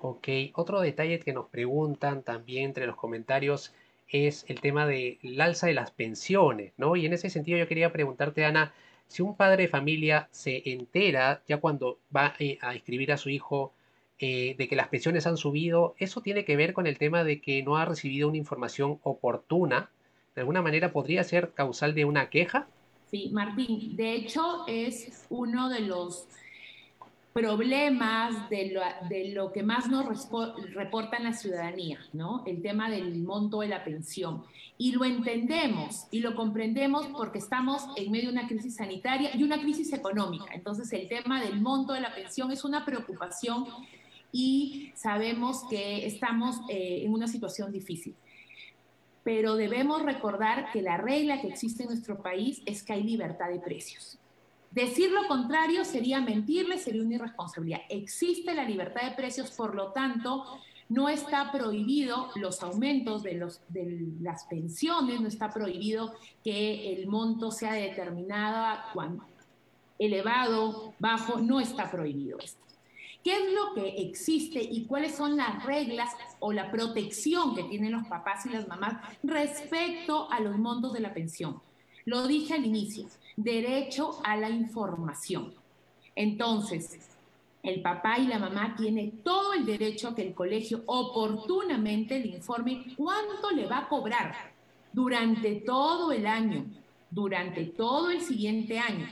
Ok, 0.00 0.28
otro 0.54 0.80
detalle 0.80 1.20
que 1.20 1.32
nos 1.32 1.46
preguntan 1.46 2.22
también 2.22 2.64
entre 2.64 2.86
los 2.86 2.96
comentarios 2.96 3.72
es 4.08 4.44
el 4.48 4.60
tema 4.60 4.86
del 4.86 5.40
alza 5.40 5.66
de 5.66 5.74
las 5.74 5.90
pensiones, 5.90 6.72
¿no? 6.76 6.96
Y 6.96 7.06
en 7.06 7.12
ese 7.12 7.30
sentido 7.30 7.58
yo 7.58 7.68
quería 7.68 7.92
preguntarte, 7.92 8.44
Ana, 8.44 8.72
si 9.08 9.22
un 9.22 9.36
padre 9.36 9.64
de 9.64 9.68
familia 9.68 10.28
se 10.30 10.62
entera 10.70 11.42
ya 11.46 11.58
cuando 11.58 11.98
va 12.14 12.34
eh, 12.38 12.58
a 12.60 12.74
inscribir 12.74 13.12
a 13.12 13.16
su 13.16 13.30
hijo 13.30 13.72
eh, 14.18 14.54
de 14.58 14.68
que 14.68 14.76
las 14.76 14.88
pensiones 14.88 15.26
han 15.26 15.36
subido, 15.36 15.94
¿eso 15.98 16.20
tiene 16.20 16.44
que 16.44 16.56
ver 16.56 16.72
con 16.72 16.86
el 16.86 16.98
tema 16.98 17.24
de 17.24 17.40
que 17.40 17.62
no 17.62 17.76
ha 17.76 17.84
recibido 17.84 18.28
una 18.28 18.38
información 18.38 18.98
oportuna? 19.02 19.90
¿De 20.34 20.40
alguna 20.40 20.62
manera 20.62 20.92
podría 20.92 21.24
ser 21.24 21.52
causal 21.52 21.94
de 21.94 22.04
una 22.04 22.30
queja? 22.30 22.68
Sí, 23.10 23.30
Martín, 23.32 23.96
de 23.96 24.14
hecho 24.14 24.66
es 24.66 25.26
uno 25.30 25.68
de 25.68 25.80
los 25.80 26.28
problemas 27.36 28.48
de 28.48 28.70
lo, 28.70 28.80
de 29.10 29.28
lo 29.34 29.52
que 29.52 29.62
más 29.62 29.90
nos 29.90 30.06
reporta 30.72 31.18
la 31.18 31.34
ciudadanía, 31.34 31.98
¿no? 32.14 32.42
El 32.46 32.62
tema 32.62 32.88
del 32.88 33.18
monto 33.18 33.60
de 33.60 33.68
la 33.68 33.84
pensión. 33.84 34.42
Y 34.78 34.92
lo 34.92 35.04
entendemos 35.04 36.06
y 36.10 36.20
lo 36.20 36.34
comprendemos 36.34 37.08
porque 37.08 37.36
estamos 37.36 37.88
en 37.96 38.10
medio 38.10 38.30
de 38.30 38.38
una 38.38 38.48
crisis 38.48 38.76
sanitaria 38.76 39.36
y 39.36 39.42
una 39.42 39.60
crisis 39.60 39.92
económica. 39.92 40.46
Entonces 40.54 40.90
el 40.94 41.08
tema 41.08 41.42
del 41.42 41.60
monto 41.60 41.92
de 41.92 42.00
la 42.00 42.14
pensión 42.14 42.52
es 42.52 42.64
una 42.64 42.86
preocupación 42.86 43.66
y 44.32 44.92
sabemos 44.94 45.64
que 45.68 46.06
estamos 46.06 46.56
eh, 46.70 47.02
en 47.04 47.12
una 47.12 47.28
situación 47.28 47.70
difícil. 47.70 48.14
Pero 49.24 49.56
debemos 49.56 50.00
recordar 50.00 50.72
que 50.72 50.80
la 50.80 50.96
regla 50.96 51.42
que 51.42 51.48
existe 51.48 51.82
en 51.82 51.90
nuestro 51.90 52.22
país 52.22 52.62
es 52.64 52.82
que 52.82 52.94
hay 52.94 53.02
libertad 53.02 53.50
de 53.50 53.58
precios. 53.58 54.18
Decir 54.76 55.10
lo 55.10 55.26
contrario 55.26 55.86
sería 55.86 56.20
mentirle, 56.20 56.76
sería 56.76 57.00
una 57.00 57.14
irresponsabilidad. 57.14 57.80
Existe 57.88 58.52
la 58.52 58.62
libertad 58.62 59.08
de 59.08 59.16
precios, 59.16 59.50
por 59.52 59.74
lo 59.74 59.92
tanto, 59.92 60.44
no 60.90 61.08
está 61.08 61.50
prohibido 61.50 62.28
los 62.34 62.62
aumentos 62.62 63.22
de, 63.22 63.40
las 64.20 64.44
pensiones, 64.44 65.22
no 65.22 65.28
está 65.28 65.48
prohibido 65.48 66.12
que 66.44 66.92
el 66.92 67.06
monto 67.06 67.50
sea 67.50 67.72
determinado, 67.72 68.78
elevado, 69.98 70.92
bajo, 70.98 71.38
no 71.38 71.58
está 71.58 71.90
prohibido 71.90 72.38
esto. 72.38 72.60
¿Qué 73.24 73.32
es 73.32 73.54
lo 73.54 73.72
que 73.72 74.02
existe 74.02 74.60
y 74.62 74.84
cuáles 74.84 75.14
son 75.14 75.38
las 75.38 75.64
reglas 75.64 76.12
o 76.38 76.52
la 76.52 76.70
protección 76.70 77.54
que 77.54 77.64
tienen 77.64 77.92
los 77.92 78.06
papás 78.08 78.44
y 78.44 78.50
las 78.50 78.68
mamás 78.68 79.02
respecto 79.22 80.30
a 80.30 80.38
los 80.40 80.58
montos 80.58 80.92
de 80.92 81.00
la 81.00 81.14
pensión? 81.14 81.62
Lo 82.04 82.26
dije 82.28 82.54
al 82.54 82.66
inicio, 82.66 83.08
derecho 83.36 84.18
a 84.24 84.36
la 84.36 84.50
información. 84.50 85.54
Entonces, 86.14 86.98
el 87.62 87.82
papá 87.82 88.18
y 88.18 88.26
la 88.26 88.38
mamá 88.38 88.74
tienen 88.76 89.22
todo 89.22 89.52
el 89.52 89.66
derecho 89.66 90.08
a 90.08 90.14
que 90.14 90.22
el 90.22 90.34
colegio 90.34 90.82
oportunamente 90.86 92.18
le 92.18 92.28
informe 92.28 92.86
cuánto 92.96 93.50
le 93.50 93.66
va 93.66 93.78
a 93.78 93.88
cobrar 93.88 94.34
durante 94.92 95.56
todo 95.56 96.12
el 96.12 96.26
año, 96.26 96.64
durante 97.10 97.64
todo 97.64 98.10
el 98.10 98.20
siguiente 98.20 98.78
año. 98.78 99.08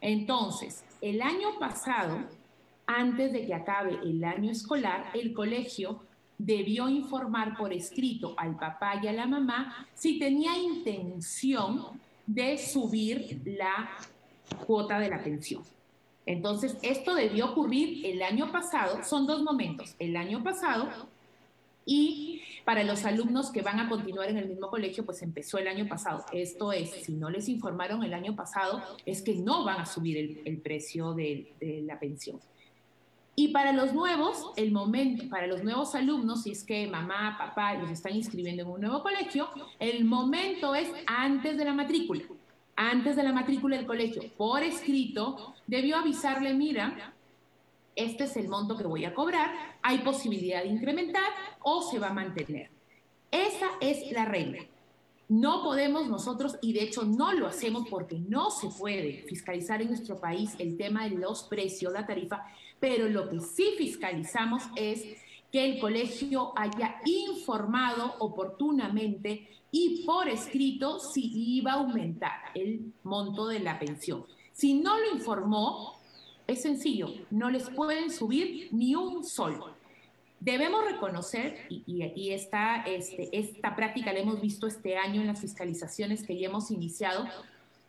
Entonces, 0.00 0.84
el 1.00 1.22
año 1.22 1.58
pasado, 1.58 2.18
antes 2.86 3.32
de 3.32 3.46
que 3.46 3.54
acabe 3.54 3.98
el 4.02 4.24
año 4.24 4.50
escolar, 4.50 5.10
el 5.14 5.32
colegio 5.32 6.00
debió 6.38 6.88
informar 6.88 7.56
por 7.56 7.72
escrito 7.72 8.34
al 8.36 8.56
papá 8.56 9.00
y 9.02 9.08
a 9.08 9.12
la 9.12 9.26
mamá 9.26 9.86
si 9.94 10.18
tenía 10.18 10.56
intención 10.56 12.00
de 12.28 12.58
subir 12.58 13.40
la 13.44 13.90
cuota 14.66 14.98
de 14.98 15.08
la 15.08 15.22
pensión. 15.22 15.62
Entonces, 16.26 16.76
esto 16.82 17.14
debió 17.14 17.52
ocurrir 17.52 18.04
el 18.04 18.22
año 18.22 18.52
pasado, 18.52 19.02
son 19.02 19.26
dos 19.26 19.42
momentos, 19.42 19.96
el 19.98 20.14
año 20.14 20.44
pasado 20.44 20.88
y 21.86 22.42
para 22.66 22.84
los 22.84 23.06
alumnos 23.06 23.50
que 23.50 23.62
van 23.62 23.80
a 23.80 23.88
continuar 23.88 24.28
en 24.28 24.36
el 24.36 24.46
mismo 24.46 24.68
colegio, 24.68 25.06
pues 25.06 25.22
empezó 25.22 25.56
el 25.56 25.68
año 25.68 25.88
pasado. 25.88 26.26
Esto 26.34 26.70
es, 26.70 26.90
si 26.90 27.14
no 27.14 27.30
les 27.30 27.48
informaron 27.48 28.04
el 28.04 28.12
año 28.12 28.36
pasado, 28.36 28.82
es 29.06 29.22
que 29.22 29.34
no 29.36 29.64
van 29.64 29.80
a 29.80 29.86
subir 29.86 30.42
el, 30.44 30.58
precio 30.58 31.14
de, 31.14 31.54
la 31.86 31.98
pensión. 31.98 32.38
Y 33.38 33.48
para 33.52 33.72
los 33.72 33.92
nuevos, 33.94 34.50
el 34.56 34.72
momento, 34.72 35.28
para 35.28 35.46
los 35.46 35.62
nuevos 35.62 35.94
alumnos, 35.94 36.42
si 36.42 36.50
es 36.50 36.64
que 36.64 36.88
mamá, 36.88 37.36
papá 37.38 37.74
los 37.74 37.88
están 37.88 38.16
inscribiendo 38.16 38.64
en 38.64 38.68
un 38.68 38.80
nuevo 38.80 39.00
colegio, 39.00 39.48
el 39.78 40.04
momento 40.04 40.74
es 40.74 40.90
antes 41.06 41.56
de 41.56 41.64
la 41.64 41.72
matrícula. 41.72 42.24
Antes 42.74 43.14
de 43.14 43.22
la 43.22 43.32
matrícula 43.32 43.76
del 43.76 43.86
colegio, 43.86 44.22
por 44.36 44.64
escrito, 44.64 45.54
debió 45.68 45.98
avisarle, 45.98 46.52
mira, 46.52 47.14
este 47.94 48.24
es 48.24 48.36
el 48.36 48.48
monto 48.48 48.76
que 48.76 48.88
voy 48.88 49.04
a 49.04 49.14
cobrar, 49.14 49.52
hay 49.82 49.98
posibilidad 49.98 50.64
de 50.64 50.70
incrementar 50.70 51.30
o 51.62 51.82
se 51.82 52.00
va 52.00 52.08
a 52.08 52.12
mantener. 52.12 52.70
Esa 53.30 53.68
es 53.80 54.10
la 54.10 54.24
regla. 54.24 54.64
No 55.28 55.62
podemos 55.62 56.08
nosotros, 56.08 56.56
y 56.60 56.72
de 56.72 56.82
hecho 56.82 57.04
no 57.04 57.32
lo 57.34 57.46
hacemos 57.46 57.86
porque 57.88 58.18
no 58.18 58.50
se 58.50 58.66
puede 58.68 59.22
fiscalizar 59.28 59.80
en 59.80 59.88
nuestro 59.88 60.18
país 60.18 60.56
el 60.58 60.76
tema 60.76 61.04
de 61.04 61.16
los 61.16 61.44
precios, 61.44 61.92
la 61.92 62.06
tarifa, 62.06 62.46
pero 62.80 63.08
lo 63.08 63.28
que 63.28 63.40
sí 63.40 63.74
fiscalizamos 63.76 64.62
es 64.76 65.04
que 65.50 65.64
el 65.64 65.80
colegio 65.80 66.52
haya 66.56 67.00
informado 67.04 68.14
oportunamente 68.18 69.48
y 69.70 70.04
por 70.04 70.28
escrito 70.28 70.98
si 70.98 71.56
iba 71.58 71.72
a 71.72 71.76
aumentar 71.76 72.38
el 72.54 72.92
monto 73.02 73.48
de 73.48 73.60
la 73.60 73.78
pensión. 73.78 74.24
Si 74.52 74.74
no 74.74 74.98
lo 74.98 75.12
informó, 75.12 75.98
es 76.46 76.62
sencillo, 76.62 77.08
no 77.30 77.50
les 77.50 77.68
pueden 77.70 78.10
subir 78.10 78.68
ni 78.72 78.94
un 78.94 79.24
sol. 79.24 79.62
Debemos 80.40 80.84
reconocer, 80.84 81.66
y, 81.68 82.30
esta, 82.30 82.82
este, 82.84 83.28
esta 83.36 83.74
práctica 83.74 84.12
la 84.12 84.20
hemos 84.20 84.40
visto 84.40 84.66
este 84.66 84.96
año 84.96 85.20
en 85.20 85.26
las 85.26 85.40
fiscalizaciones 85.40 86.22
que 86.24 86.38
ya 86.38 86.48
hemos 86.48 86.70
iniciado, 86.70 87.26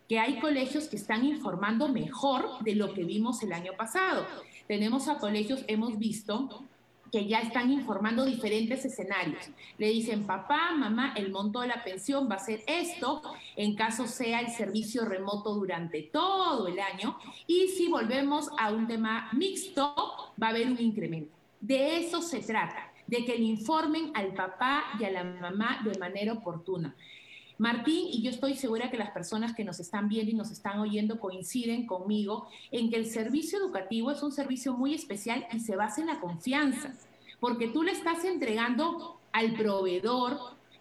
que 0.07 0.19
hay 0.19 0.39
colegios 0.39 0.87
que 0.87 0.95
están 0.95 1.23
informando 1.23 1.87
mejor 1.87 2.63
de 2.63 2.73
lo 2.73 2.93
que 2.93 3.03
vimos 3.03 3.43
el 3.43 3.53
año 3.53 3.73
pasado. 3.77 4.25
Tenemos 4.69 5.07
a 5.07 5.17
colegios, 5.17 5.63
hemos 5.65 5.97
visto 5.97 6.63
que 7.11 7.25
ya 7.25 7.39
están 7.39 7.71
informando 7.71 8.23
diferentes 8.23 8.85
escenarios. 8.85 9.49
Le 9.79 9.89
dicen, 9.89 10.27
papá, 10.27 10.73
mamá, 10.77 11.15
el 11.17 11.31
monto 11.31 11.61
de 11.61 11.69
la 11.69 11.83
pensión 11.83 12.29
va 12.29 12.35
a 12.35 12.39
ser 12.39 12.61
esto, 12.67 13.23
en 13.55 13.73
caso 13.73 14.05
sea 14.05 14.41
el 14.41 14.49
servicio 14.49 15.05
remoto 15.05 15.55
durante 15.55 16.03
todo 16.03 16.67
el 16.67 16.79
año, 16.79 17.17
y 17.47 17.69
si 17.69 17.87
volvemos 17.87 18.51
a 18.59 18.71
un 18.71 18.85
tema 18.85 19.29
mixto, 19.33 19.95
va 20.39 20.47
a 20.47 20.49
haber 20.51 20.67
un 20.67 20.79
incremento. 20.79 21.35
De 21.59 21.97
eso 21.97 22.21
se 22.21 22.41
trata, 22.41 22.93
de 23.07 23.25
que 23.25 23.39
le 23.39 23.45
informen 23.45 24.11
al 24.13 24.35
papá 24.35 24.83
y 24.99 25.03
a 25.03 25.09
la 25.09 25.23
mamá 25.23 25.79
de 25.83 25.97
manera 25.97 26.33
oportuna. 26.33 26.95
Martín, 27.59 28.07
y 28.09 28.21
yo 28.21 28.29
estoy 28.29 28.55
segura 28.55 28.89
que 28.89 28.95
las 28.95 29.11
personas 29.11 29.53
que 29.53 29.65
nos 29.65 29.81
están 29.81 30.07
viendo 30.07 30.31
y 30.31 30.33
nos 30.33 30.49
están 30.49 30.79
oyendo 30.79 31.19
coinciden 31.19 31.85
conmigo 31.85 32.47
en 32.71 32.89
que 32.89 32.95
el 32.95 33.05
servicio 33.05 33.59
educativo 33.59 34.11
es 34.11 34.23
un 34.23 34.31
servicio 34.31 34.73
muy 34.73 34.93
especial 34.93 35.45
y 35.51 35.59
se 35.59 35.75
basa 35.75 35.99
en 35.99 36.07
la 36.07 36.21
confianza, 36.21 36.93
porque 37.41 37.67
tú 37.67 37.83
le 37.83 37.91
estás 37.91 38.23
entregando 38.23 39.19
al 39.33 39.55
proveedor, 39.55 40.39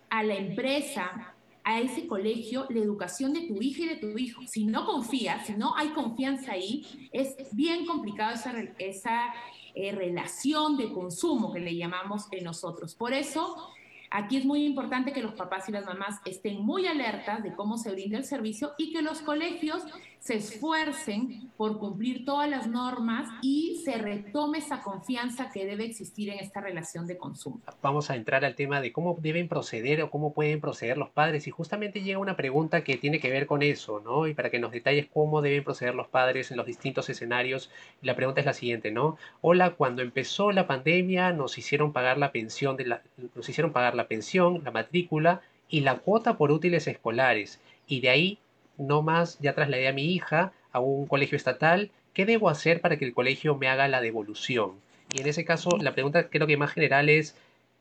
a 0.08 0.22
la 0.22 0.36
empresa, 0.36 1.34
a 1.64 1.80
ese 1.80 2.06
colegio, 2.06 2.66
la 2.70 2.78
educación 2.78 3.32
de 3.32 3.48
tu 3.48 3.60
hija 3.60 3.82
y 3.82 3.88
de 3.88 3.96
tu 3.96 4.16
hijo. 4.16 4.42
Si 4.46 4.64
no 4.64 4.86
confías, 4.86 5.48
si 5.48 5.54
no 5.54 5.74
hay 5.74 5.88
confianza 5.88 6.52
ahí, 6.52 7.10
es 7.12 7.34
bien 7.50 7.86
complicado 7.86 8.34
esa, 8.36 8.52
esa 8.78 9.34
eh, 9.74 9.90
relación 9.90 10.76
de 10.76 10.92
consumo 10.92 11.52
que 11.52 11.58
le 11.58 11.74
llamamos 11.76 12.28
en 12.30 12.44
nosotros. 12.44 12.94
Por 12.94 13.12
eso 13.12 13.68
Aquí 14.10 14.36
es 14.38 14.44
muy 14.44 14.64
importante 14.64 15.12
que 15.12 15.22
los 15.22 15.34
papás 15.34 15.68
y 15.68 15.72
las 15.72 15.84
mamás 15.84 16.20
estén 16.24 16.64
muy 16.64 16.86
alertas 16.86 17.42
de 17.42 17.54
cómo 17.54 17.76
se 17.76 17.92
brinda 17.92 18.18
el 18.18 18.24
servicio 18.24 18.72
y 18.78 18.92
que 18.92 19.02
los 19.02 19.20
colegios 19.20 19.84
se 20.20 20.36
esfuercen 20.36 21.50
por 21.56 21.78
cumplir 21.78 22.24
todas 22.24 22.48
las 22.48 22.66
normas 22.66 23.28
y 23.42 23.80
se 23.84 23.98
retome 23.98 24.58
esa 24.58 24.82
confianza 24.82 25.50
que 25.50 25.64
debe 25.64 25.84
existir 25.84 26.28
en 26.30 26.38
esta 26.38 26.60
relación 26.60 27.06
de 27.06 27.16
consumo. 27.16 27.60
Vamos 27.82 28.10
a 28.10 28.16
entrar 28.16 28.44
al 28.44 28.54
tema 28.54 28.80
de 28.80 28.92
cómo 28.92 29.16
deben 29.20 29.48
proceder 29.48 30.02
o 30.02 30.10
cómo 30.10 30.32
pueden 30.32 30.60
proceder 30.60 30.98
los 30.98 31.10
padres 31.10 31.46
y 31.46 31.50
justamente 31.50 32.02
llega 32.02 32.18
una 32.18 32.36
pregunta 32.36 32.82
que 32.84 32.96
tiene 32.96 33.20
que 33.20 33.30
ver 33.30 33.46
con 33.46 33.62
eso, 33.62 34.00
¿no? 34.00 34.26
Y 34.26 34.34
para 34.34 34.50
que 34.50 34.58
nos 34.58 34.72
detalles 34.72 35.08
cómo 35.12 35.40
deben 35.40 35.64
proceder 35.64 35.94
los 35.94 36.08
padres 36.08 36.50
en 36.50 36.56
los 36.56 36.66
distintos 36.66 37.08
escenarios, 37.08 37.70
la 38.02 38.16
pregunta 38.16 38.40
es 38.40 38.46
la 38.46 38.54
siguiente, 38.54 38.90
¿no? 38.90 39.16
Hola, 39.40 39.70
cuando 39.70 40.02
empezó 40.02 40.52
la 40.52 40.66
pandemia 40.66 41.32
nos 41.32 41.58
hicieron 41.58 41.92
pagar 41.92 42.18
la 42.18 42.32
pensión 42.32 42.76
nos 43.34 43.48
hicieron 43.48 43.72
pagar 43.72 43.94
la 43.94 44.08
pensión, 44.08 44.62
la 44.64 44.70
matrícula 44.70 45.40
y 45.68 45.80
la 45.80 45.98
cuota 45.98 46.36
por 46.36 46.50
útiles 46.50 46.86
escolares 46.86 47.60
y 47.86 48.00
de 48.00 48.10
ahí 48.10 48.38
no 48.78 49.02
más, 49.02 49.38
ya 49.40 49.54
trasladé 49.54 49.88
a 49.88 49.92
mi 49.92 50.14
hija 50.14 50.52
a 50.72 50.80
un 50.80 51.06
colegio 51.06 51.36
estatal, 51.36 51.90
¿qué 52.14 52.26
debo 52.26 52.48
hacer 52.48 52.80
para 52.80 52.96
que 52.96 53.04
el 53.04 53.14
colegio 53.14 53.56
me 53.56 53.68
haga 53.68 53.88
la 53.88 54.00
devolución? 54.00 54.72
Y 55.12 55.20
en 55.20 55.28
ese 55.28 55.44
caso, 55.44 55.70
la 55.80 55.94
pregunta 55.94 56.28
creo 56.28 56.46
que 56.46 56.56
más 56.56 56.72
general 56.72 57.08
es, 57.08 57.36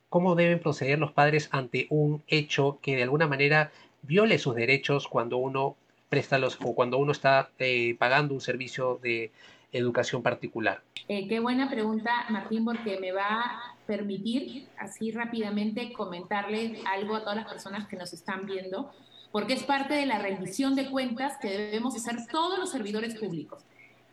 cómo 0.09 0.35
deben 0.35 0.59
proceder 0.59 0.99
los 0.99 1.11
padres 1.11 1.49
ante 1.51 1.87
un 1.89 2.23
hecho 2.27 2.79
que 2.81 2.95
de 2.95 3.03
alguna 3.03 3.27
manera 3.27 3.71
viole 4.01 4.39
sus 4.39 4.55
derechos 4.55 5.07
cuando 5.07 5.37
uno 5.37 5.75
presta 6.09 6.37
los 6.37 6.57
o 6.63 6.73
cuando 6.73 6.97
uno 6.97 7.11
está 7.11 7.49
eh, 7.59 7.95
pagando 7.99 8.33
un 8.33 8.41
servicio 8.41 8.99
de 9.03 9.31
educación 9.71 10.23
particular? 10.23 10.81
Eh, 11.09 11.27
qué 11.27 11.39
buena 11.39 11.69
pregunta, 11.69 12.25
Martín, 12.29 12.65
porque 12.65 12.99
me 12.99 13.11
va 13.11 13.41
a 13.41 13.75
permitir 13.85 14.67
así 14.77 15.11
rápidamente 15.11 15.93
comentarle 15.93 16.81
algo 16.85 17.15
a 17.15 17.21
todas 17.21 17.37
las 17.37 17.47
personas 17.47 17.87
que 17.87 17.95
nos 17.95 18.13
están 18.13 18.45
viendo, 18.45 18.91
porque 19.31 19.53
es 19.53 19.63
parte 19.63 19.93
de 19.93 20.05
la 20.05 20.19
rendición 20.19 20.75
de 20.75 20.89
cuentas 20.89 21.33
que 21.41 21.49
debemos 21.49 21.95
hacer 21.95 22.27
todos 22.31 22.57
los 22.59 22.71
servidores 22.71 23.15
públicos. 23.15 23.63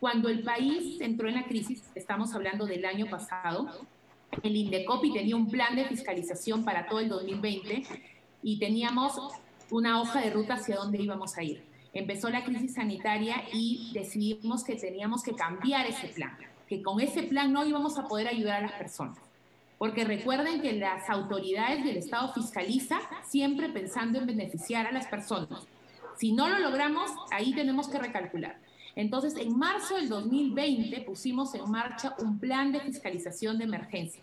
Cuando 0.00 0.28
el 0.28 0.42
país 0.42 1.00
entró 1.00 1.28
en 1.28 1.36
la 1.36 1.44
crisis, 1.44 1.82
estamos 1.94 2.34
hablando 2.34 2.66
del 2.66 2.84
año 2.84 3.06
pasado, 3.06 3.68
el 4.42 4.56
INDECOPI 4.56 5.12
tenía 5.12 5.36
un 5.36 5.48
plan 5.48 5.76
de 5.76 5.84
fiscalización 5.84 6.64
para 6.64 6.86
todo 6.86 7.00
el 7.00 7.08
2020 7.08 7.84
y 8.42 8.58
teníamos 8.58 9.18
una 9.70 10.00
hoja 10.00 10.20
de 10.20 10.30
ruta 10.30 10.54
hacia 10.54 10.76
dónde 10.76 11.00
íbamos 11.00 11.38
a 11.38 11.42
ir. 11.42 11.64
Empezó 11.92 12.28
la 12.28 12.44
crisis 12.44 12.74
sanitaria 12.74 13.44
y 13.52 13.90
decidimos 13.94 14.64
que 14.64 14.74
teníamos 14.74 15.22
que 15.22 15.34
cambiar 15.34 15.86
ese 15.86 16.08
plan, 16.08 16.36
que 16.68 16.82
con 16.82 17.00
ese 17.00 17.22
plan 17.22 17.52
no 17.52 17.64
íbamos 17.64 17.96
a 17.98 18.08
poder 18.08 18.28
ayudar 18.28 18.58
a 18.58 18.66
las 18.66 18.72
personas. 18.72 19.18
Porque 19.84 20.04
recuerden 20.04 20.62
que 20.62 20.72
las 20.72 21.10
autoridades 21.10 21.84
del 21.84 21.98
Estado 21.98 22.32
fiscaliza 22.32 23.00
siempre 23.28 23.68
pensando 23.68 24.18
en 24.18 24.24
beneficiar 24.24 24.86
a 24.86 24.92
las 24.92 25.06
personas. 25.08 25.68
Si 26.16 26.32
no 26.32 26.48
lo 26.48 26.58
logramos, 26.58 27.10
ahí 27.30 27.54
tenemos 27.54 27.88
que 27.88 27.98
recalcular. 27.98 28.58
Entonces, 28.96 29.36
en 29.36 29.58
marzo 29.58 29.96
del 29.96 30.08
2020 30.08 31.02
pusimos 31.02 31.54
en 31.54 31.70
marcha 31.70 32.16
un 32.18 32.38
plan 32.38 32.72
de 32.72 32.80
fiscalización 32.80 33.58
de 33.58 33.64
emergencia. 33.64 34.22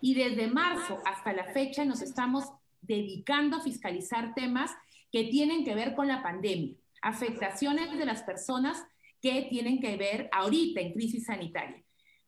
Y 0.00 0.14
desde 0.14 0.46
marzo 0.46 0.98
hasta 1.04 1.34
la 1.34 1.44
fecha 1.52 1.84
nos 1.84 2.00
estamos 2.00 2.46
dedicando 2.80 3.58
a 3.58 3.60
fiscalizar 3.60 4.32
temas 4.32 4.70
que 5.12 5.24
tienen 5.24 5.62
que 5.62 5.74
ver 5.74 5.94
con 5.94 6.08
la 6.08 6.22
pandemia, 6.22 6.72
afectaciones 7.02 7.92
de 7.98 8.06
las 8.06 8.22
personas 8.22 8.82
que 9.20 9.42
tienen 9.50 9.78
que 9.78 9.94
ver 9.98 10.30
ahorita 10.32 10.80
en 10.80 10.94
crisis 10.94 11.26
sanitaria. 11.26 11.82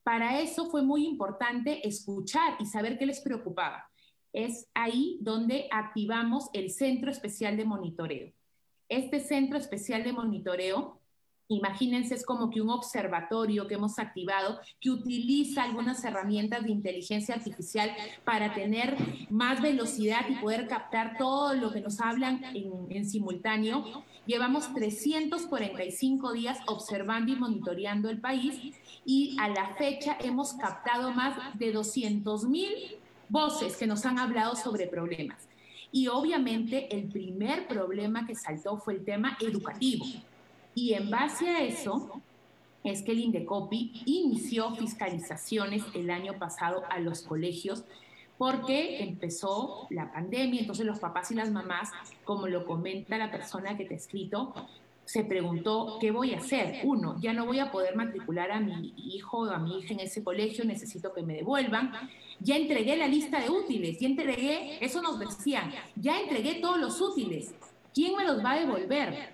Para 0.04 0.40
eso 0.40 0.70
fue 0.70 0.82
muy 0.82 1.06
importante 1.06 1.87
escuchar 1.88 2.56
y 2.61 2.66
saber 2.66 2.99
qué 2.99 3.06
les 3.06 3.20
preocupaba. 3.20 3.90
Es 4.34 4.68
ahí 4.75 5.18
donde 5.23 5.66
activamos 5.70 6.50
el 6.52 6.70
Centro 6.70 7.11
Especial 7.11 7.56
de 7.56 7.64
Monitoreo. 7.64 8.32
Este 8.90 9.18
Centro 9.18 9.56
Especial 9.56 10.04
de 10.04 10.12
Monitoreo 10.12 11.00
Imagínense, 11.48 12.14
es 12.14 12.24
como 12.24 12.48
que 12.48 12.62
un 12.62 12.70
observatorio 12.70 13.66
que 13.66 13.74
hemos 13.74 13.98
activado 13.98 14.60
que 14.80 14.90
utiliza 14.90 15.62
algunas 15.62 16.02
herramientas 16.02 16.64
de 16.64 16.70
inteligencia 16.70 17.34
artificial 17.34 17.90
para 18.24 18.54
tener 18.54 18.96
más 19.28 19.60
velocidad 19.60 20.24
y 20.30 20.36
poder 20.36 20.66
captar 20.68 21.18
todo 21.18 21.52
lo 21.54 21.70
que 21.70 21.82
nos 21.82 22.00
hablan 22.00 22.42
en, 22.54 23.04
simultáneo. 23.04 24.04
Llevamos 24.26 24.72
345 24.72 26.32
días 26.32 26.58
observando 26.66 27.32
y 27.32 27.36
monitoreando 27.36 28.08
el 28.08 28.22
país 28.22 28.58
y 29.04 29.36
a 29.38 29.48
la 29.48 29.74
fecha 29.74 30.16
hemos 30.20 30.54
captado 30.54 31.12
más 31.12 31.58
de 31.58 31.72
200 31.72 32.44
mil 32.46 32.72
voces 33.28 33.76
que 33.76 33.86
nos 33.86 34.06
han 34.06 34.18
hablado 34.18 34.56
sobre 34.56 34.86
problemas. 34.86 35.46
Y 35.92 36.08
obviamente 36.08 36.96
el 36.96 37.08
primer 37.08 37.68
problema 37.68 38.26
que 38.26 38.34
saltó 38.34 38.78
fue 38.78 38.94
el 38.94 39.04
tema 39.04 39.36
educativo 39.40 40.06
y 40.74 40.94
en 40.94 41.10
base 41.10 41.48
a 41.48 41.62
eso 41.62 42.20
es 42.82 43.02
que 43.02 43.12
el 43.12 43.20
Indecopi 43.20 44.02
inició 44.04 44.74
fiscalizaciones 44.74 45.82
el 45.94 46.10
año 46.10 46.38
pasado 46.38 46.82
a 46.90 47.00
los 47.00 47.22
colegios 47.22 47.84
porque 48.36 49.02
empezó 49.02 49.86
la 49.90 50.12
pandemia, 50.12 50.60
entonces 50.60 50.84
los 50.84 50.98
papás 50.98 51.30
y 51.30 51.34
las 51.34 51.50
mamás, 51.50 51.90
como 52.24 52.48
lo 52.48 52.66
comenta 52.66 53.16
la 53.16 53.30
persona 53.30 53.76
que 53.76 53.84
te 53.84 53.94
ha 53.94 53.96
escrito, 53.96 54.52
se 55.04 55.22
preguntó, 55.22 55.98
¿qué 56.00 56.10
voy 56.10 56.34
a 56.34 56.38
hacer? 56.38 56.80
Uno, 56.84 57.16
ya 57.20 57.32
no 57.32 57.46
voy 57.46 57.58
a 57.58 57.70
poder 57.70 57.94
matricular 57.94 58.50
a 58.50 58.60
mi 58.60 58.94
hijo 58.96 59.40
o 59.40 59.50
a 59.50 59.58
mi 59.58 59.78
hija 59.78 59.94
en 59.94 60.00
ese 60.00 60.24
colegio, 60.24 60.64
necesito 60.64 61.12
que 61.12 61.22
me 61.22 61.34
devuelvan. 61.34 61.92
Ya 62.40 62.56
entregué 62.56 62.96
la 62.96 63.06
lista 63.06 63.40
de 63.40 63.50
útiles, 63.50 63.98
ya 64.00 64.08
entregué, 64.08 64.84
eso 64.84 65.02
nos 65.02 65.18
decían, 65.18 65.72
ya 65.94 66.20
entregué 66.20 66.54
todos 66.54 66.78
los 66.78 67.00
útiles. 67.00 67.54
¿Quién 67.92 68.16
me 68.16 68.24
los 68.24 68.44
va 68.44 68.52
a 68.52 68.60
devolver? 68.60 69.34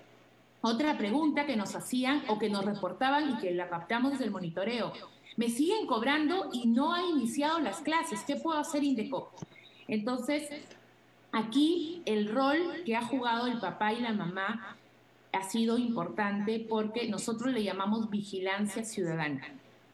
Otra 0.61 0.95
pregunta 0.95 1.47
que 1.47 1.55
nos 1.55 1.75
hacían 1.75 2.23
o 2.27 2.37
que 2.37 2.49
nos 2.49 2.63
reportaban 2.63 3.31
y 3.31 3.37
que 3.37 3.51
la 3.51 3.67
captamos 3.67 4.11
desde 4.11 4.25
el 4.25 4.31
monitoreo. 4.31 4.93
Me 5.35 5.49
siguen 5.49 5.87
cobrando 5.87 6.49
y 6.53 6.67
no 6.67 6.93
ha 6.93 7.03
iniciado 7.03 7.59
las 7.59 7.81
clases. 7.81 8.21
¿Qué 8.27 8.35
puedo 8.35 8.59
hacer 8.59 8.83
Indecop? 8.83 9.29
Entonces, 9.87 10.49
aquí 11.31 12.03
el 12.05 12.31
rol 12.31 12.83
que 12.85 12.95
ha 12.95 13.01
jugado 13.01 13.47
el 13.47 13.59
papá 13.59 13.91
y 13.93 14.01
la 14.01 14.13
mamá 14.13 14.77
ha 15.33 15.43
sido 15.43 15.79
importante 15.79 16.65
porque 16.69 17.07
nosotros 17.07 17.53
le 17.53 17.63
llamamos 17.63 18.11
vigilancia 18.11 18.83
ciudadana. 18.83 19.41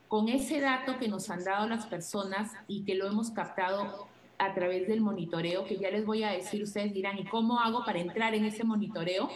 Con 0.09 0.27
ese 0.27 0.59
dato 0.59 0.97
que 0.99 1.07
nos 1.07 1.29
han 1.29 1.45
dado 1.45 1.67
las 1.69 1.85
personas 1.85 2.51
y 2.67 2.83
que 2.83 2.95
lo 2.95 3.07
hemos 3.07 3.31
captado 3.31 4.07
a 4.39 4.53
través 4.53 4.87
del 4.87 5.01
monitoreo, 5.01 5.65
que 5.65 5.77
ya 5.77 5.89
les 5.89 6.05
voy 6.05 6.21
a 6.23 6.31
decir, 6.31 6.61
ustedes 6.63 6.93
dirán, 6.93 7.17
¿y 7.17 7.25
cómo 7.25 7.59
hago 7.59 7.83
para 7.85 7.99
entrar 7.99 8.35
en 8.35 8.45
ese 8.45 8.63
monitoreo? 8.63 9.29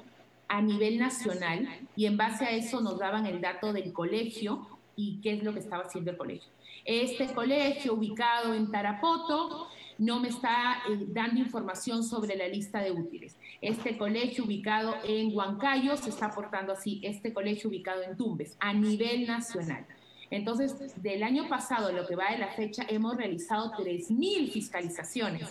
a 0.46 0.62
nivel 0.62 0.98
nacional 0.98 1.68
y 1.96 2.07
en 2.07 2.16
base 2.16 2.44
a 2.44 2.52
eso 2.52 2.81
nos 2.81 3.00
daban 3.00 3.26
el 3.26 3.40
dato 3.40 3.72
del 3.72 3.92
colegio 3.92 4.68
y 4.94 5.20
qué 5.20 5.33
es 5.35 5.42
lo 5.42 5.52
que 5.52 5.59
estaba 5.59 5.83
haciendo 5.83 6.12
el 6.12 6.16
colegio. 6.16 6.48
Este 6.85 7.35
colegio 7.35 7.94
ubicado 7.94 8.54
en 8.54 8.70
Tarapoto 8.70 9.66
no 9.98 10.20
me 10.20 10.28
está 10.28 10.78
eh, 10.88 11.07
dando 11.09 11.40
información 11.40 12.04
sobre 12.04 12.37
la 12.37 12.46
lista 12.48 12.81
de 12.81 12.92
útiles. 12.92 13.37
Este 13.61 13.99
colegio 13.99 14.44
ubicado 14.44 14.94
en 15.03 15.35
Huancayo 15.37 15.97
se 15.97 16.11
está 16.11 16.27
aportando 16.27 16.73
así, 16.73 17.01
este 17.03 17.33
colegio 17.33 17.68
ubicado 17.68 18.03
en 18.03 18.16
Tumbes, 18.16 18.57
a 18.61 18.73
nivel 18.73 19.27
nacional. 19.27 19.85
Entonces, 20.31 20.77
del 21.03 21.25
año 21.25 21.49
pasado, 21.49 21.90
lo 21.90 22.07
que 22.07 22.14
va 22.14 22.31
de 22.31 22.38
la 22.38 22.49
fecha, 22.49 22.85
hemos 22.88 23.16
realizado 23.16 23.73
3.000 23.73 24.53
fiscalizaciones. 24.53 25.49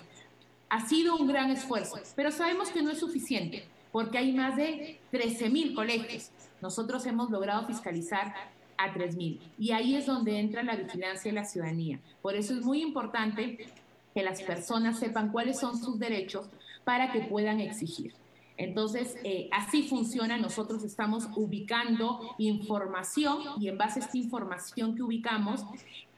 Ha 0.70 0.88
sido 0.88 1.18
un 1.18 1.28
gran 1.28 1.52
esfuerzo, 1.52 2.00
pero 2.16 2.32
sabemos 2.32 2.70
que 2.70 2.82
no 2.82 2.92
es 2.92 3.00
suficiente, 3.00 3.66
porque 3.92 4.20
hay 4.20 4.32
más 4.32 4.56
de 4.56 5.00
13.000 5.12 5.76
colegios. 5.76 6.32
Nosotros 6.62 7.06
hemos 7.08 7.30
logrado 7.30 7.68
fiscalizar 7.68 8.34
a 8.78 8.94
3.000. 8.94 9.40
Y 9.58 9.72
ahí 9.72 9.96
es 9.96 10.06
donde 10.06 10.40
entra 10.40 10.64
la 10.64 10.76
vigilancia 10.76 11.32
de 11.32 11.36
la 11.36 11.46
ciudadanía. 11.46 12.00
Por 12.22 12.36
eso 12.36 12.54
es 12.54 12.64
muy 12.64 12.82
importante 12.82 13.68
que 14.14 14.24
las 14.24 14.42
personas 14.44 15.00
sepan 15.00 15.32
cuáles 15.32 15.60
son 15.60 15.78
sus 15.78 16.00
derechos 16.00 16.48
para 16.88 17.12
que 17.12 17.20
puedan 17.20 17.60
exigir. 17.60 18.14
Entonces, 18.56 19.18
eh, 19.26 19.50
así 19.52 19.90
funciona. 19.90 20.38
Nosotros 20.38 20.86
estamos 20.86 21.28
ubicando 21.36 22.22
información 22.38 23.40
y 23.60 23.68
en 23.68 23.78
base 23.78 24.00
a 24.00 24.04
esta 24.04 24.18
información 24.18 24.96
que 24.96 25.04
ubicamos, 25.04 25.66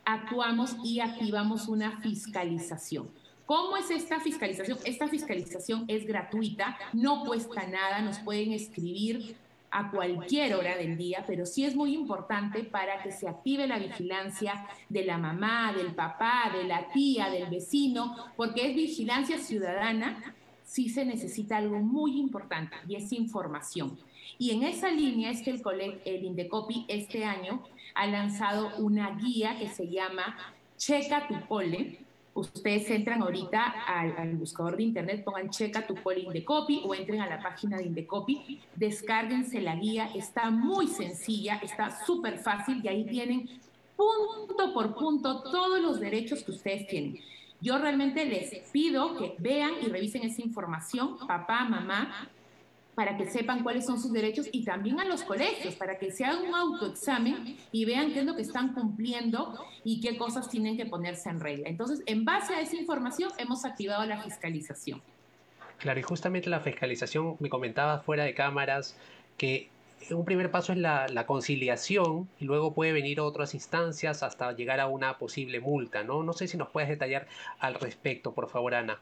actuamos 0.05 0.75
y 0.84 0.99
activamos 0.99 1.67
una 1.67 1.99
fiscalización. 2.01 3.10
¿Cómo 3.47 3.77
es 3.77 3.89
esta 3.89 4.19
fiscalización? 4.19 4.77
Esta 4.86 5.08
fiscalización 5.08 5.86
es 5.88 6.05
gratuita, 6.05 6.77
no 6.93 7.25
cuesta 7.25 7.65
nada, 7.65 8.03
nos 8.03 8.19
pueden 8.19 8.51
escribir 8.51 9.36
a 9.71 9.89
cualquier 9.89 10.53
hora 10.53 10.77
del 10.77 10.97
día, 10.97 11.23
pero 11.25 11.47
sí 11.47 11.65
es 11.65 11.75
muy 11.75 11.95
importante 11.95 12.63
para 12.63 13.01
que 13.01 13.12
se 13.12 13.27
active 13.27 13.65
la 13.65 13.79
vigilancia 13.79 14.67
de 14.88 15.03
la 15.03 15.17
mamá, 15.17 15.73
del 15.73 15.95
papá, 15.95 16.51
de 16.55 16.63
la 16.65 16.91
tía, 16.91 17.32
del 17.32 17.49
vecino, 17.49 18.15
porque 18.36 18.69
es 18.69 18.75
vigilancia 18.75 19.39
ciudadana, 19.39 20.36
sí 20.69 20.88
se 20.88 21.03
necesita 21.03 21.58
algo 21.58 21.79
muy 21.79 22.19
importante 22.19 22.75
y 22.88 22.95
es 22.95 23.12
información. 23.12 23.97
Y 24.38 24.51
en 24.51 24.63
esa 24.63 24.91
línea 24.91 25.32
es 25.32 25.41
que 25.41 25.49
el, 25.49 25.62
el 26.05 26.23
Indecopi 26.23 26.86
este 26.88 27.25
año 27.25 27.63
ha 27.95 28.05
lanzado 28.05 28.77
una 28.77 29.17
guía 29.17 29.58
que 29.58 29.67
se 29.67 29.88
llama 29.89 30.38
Checa 30.77 31.27
tu 31.27 31.36
Pole, 31.47 31.97
ustedes 32.36 32.89
entran 32.91 33.23
ahorita 33.23 33.62
al, 33.88 34.36
buscador 34.36 34.77
de 34.77 34.84
internet, 34.84 35.23
pongan 35.23 35.49
checa 35.49 35.86
tu 35.86 35.95
poli 35.95 36.21
Indecopi 36.21 36.84
o 36.86 36.93
entren 36.93 37.19
a 37.21 37.27
la 37.27 37.41
página 37.41 37.77
de 37.77 37.86
Indecopi, 37.86 38.62
descárguense 38.75 39.60
la 39.62 39.75
guía, 39.75 40.12
está 40.15 40.51
muy 40.51 40.88
sencilla, 40.88 41.60
está 41.63 42.05
súper 42.05 42.38
fácil 42.38 42.79
y 42.84 42.88
ahí 42.88 43.03
tienen 43.05 43.49
punto 43.97 44.73
por 44.73 44.95
punto 44.95 45.41
todos 45.41 45.82
los 45.82 45.99
derechos 45.99 46.43
que 46.43 46.51
ustedes 46.51 46.88
tienen. 46.88 47.19
Yo 47.62 47.78
realmente 47.78 48.26
les 48.26 48.54
pido 48.72 49.17
que 49.17 49.36
vean 49.39 49.74
y 49.82 49.88
revisen 49.88 50.24
esa 50.24 50.41
información, 50.41 51.17
papá, 51.28 51.65
mamá, 51.65 52.30
para 52.95 53.15
que 53.15 53.26
sepan 53.26 53.63
cuáles 53.63 53.86
son 53.86 54.00
sus 54.00 54.12
derechos 54.12 54.48
y 54.52 54.65
también 54.65 55.00
a 55.00 55.06
los 55.06 55.24
colegios, 55.24 55.76
para 55.76 55.98
que 55.98 56.12
se 56.12 56.26
hagan 56.26 56.48
un 56.48 56.54
autoexamen 56.54 57.58
y 57.72 57.86
vean 57.86 58.12
qué 58.12 58.19
es 58.19 58.26
lo 58.26 58.36
que 58.36 58.41
están 58.41 58.74
cumpliendo 58.74 59.58
y 59.86 60.02
qué 60.02 60.17
cosas 60.17 60.50
tienen 60.50 60.76
que 60.76 60.86
ponerse 60.86 61.30
en 61.30 61.39
regla. 61.39 61.69
Entonces, 61.69 62.02
en 62.06 62.26
base 62.26 62.54
a 62.54 62.62
esa 62.62 62.76
información, 62.76 63.32
hemos 63.38 63.63
activado 63.63 64.06
la 64.06 64.22
fiscalización. 64.22 65.02
Claro, 65.78 65.98
y 65.98 66.04
justamente 66.04 66.50
la 66.50 66.60
fiscalización, 66.60 67.38
me 67.39 67.48
comentaba 67.48 68.00
fuera 68.00 68.26
de 68.26 68.34
cámaras, 68.34 68.98
que 69.38 69.69
un 70.12 70.25
primer 70.25 70.51
paso 70.51 70.71
es 70.71 70.77
la, 70.77 71.07
la, 71.07 71.25
conciliación 71.25 72.27
y 72.39 72.45
luego 72.45 72.73
puede 72.73 72.91
venir 72.91 73.19
otras 73.19 73.53
instancias 73.53 74.23
hasta 74.23 74.51
llegar 74.53 74.79
a 74.79 74.88
una 74.88 75.17
posible 75.17 75.59
multa, 75.59 76.03
¿no? 76.03 76.23
No 76.23 76.33
sé 76.33 76.47
si 76.47 76.57
nos 76.57 76.69
puedes 76.69 76.89
detallar 76.89 77.27
al 77.59 77.75
respecto, 77.75 78.33
por 78.33 78.49
favor, 78.49 78.73
Ana. 78.73 78.99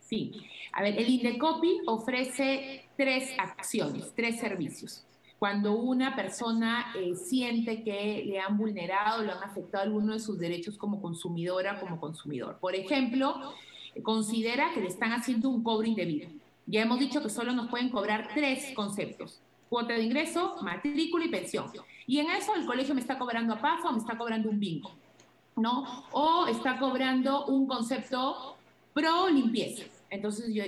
Sí. 0.00 0.32
A 0.72 0.82
ver, 0.82 0.98
el 0.98 1.08
Indecopi 1.08 1.80
ofrece 1.86 2.84
tres 2.96 3.30
acciones, 3.38 4.12
tres 4.14 4.38
servicios. 4.38 5.04
Cuando 5.38 5.72
una 5.72 6.14
persona 6.14 6.92
eh, 6.96 7.14
siente 7.14 7.82
que 7.82 8.22
le 8.26 8.38
han 8.38 8.56
vulnerado, 8.56 9.22
le 9.22 9.32
han 9.32 9.42
afectado 9.42 9.84
alguno 9.84 10.12
de 10.12 10.20
sus 10.20 10.38
derechos 10.38 10.76
como 10.76 11.00
consumidora, 11.00 11.80
como 11.80 11.98
consumidor. 11.98 12.58
Por 12.60 12.74
ejemplo, 12.74 13.54
considera 14.02 14.72
que 14.74 14.80
le 14.80 14.88
están 14.88 15.12
haciendo 15.12 15.48
un 15.48 15.62
cobro 15.62 15.86
indebido. 15.86 16.28
Ya 16.66 16.82
hemos 16.82 17.00
dicho 17.00 17.22
que 17.22 17.28
solo 17.28 17.52
nos 17.52 17.68
pueden 17.70 17.88
cobrar 17.88 18.28
tres 18.34 18.72
conceptos. 18.74 19.40
Cuota 19.72 19.94
de 19.94 20.02
ingreso, 20.02 20.56
matrícula 20.60 21.24
y 21.24 21.28
pensión. 21.28 21.72
Y 22.06 22.18
en 22.18 22.28
eso 22.28 22.54
el 22.54 22.66
colegio 22.66 22.94
me 22.94 23.00
está 23.00 23.18
cobrando 23.18 23.54
a 23.54 23.58
PAFA 23.58 23.90
me 23.90 23.96
está 23.96 24.18
cobrando 24.18 24.50
un 24.50 24.60
bingo. 24.60 24.92
¿no? 25.56 26.04
O 26.10 26.46
está 26.46 26.78
cobrando 26.78 27.46
un 27.46 27.66
concepto 27.66 28.58
pro 28.92 29.30
limpieza. 29.30 29.84
Entonces 30.10 30.52
yo, 30.52 30.62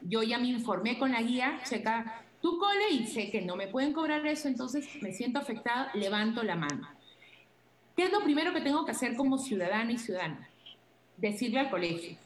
yo 0.00 0.22
ya 0.22 0.38
me 0.38 0.48
informé 0.48 0.98
con 0.98 1.12
la 1.12 1.20
guía, 1.20 1.60
checa 1.68 2.24
tu 2.40 2.58
cole 2.58 2.88
y 2.92 3.06
sé 3.06 3.30
que 3.30 3.42
no 3.42 3.56
me 3.56 3.68
pueden 3.68 3.92
cobrar 3.92 4.26
eso, 4.26 4.48
entonces 4.48 4.88
me 5.02 5.12
siento 5.12 5.38
afectada, 5.38 5.90
levanto 5.92 6.42
la 6.42 6.56
mano. 6.56 6.88
¿Qué 7.94 8.04
es 8.04 8.10
lo 8.10 8.24
primero 8.24 8.54
que 8.54 8.62
tengo 8.62 8.86
que 8.86 8.92
hacer 8.92 9.16
como 9.16 9.36
ciudadana 9.36 9.92
y 9.92 9.98
ciudadana? 9.98 10.48
Decirle 11.18 11.60
al 11.60 11.68
colegio, 11.68 12.16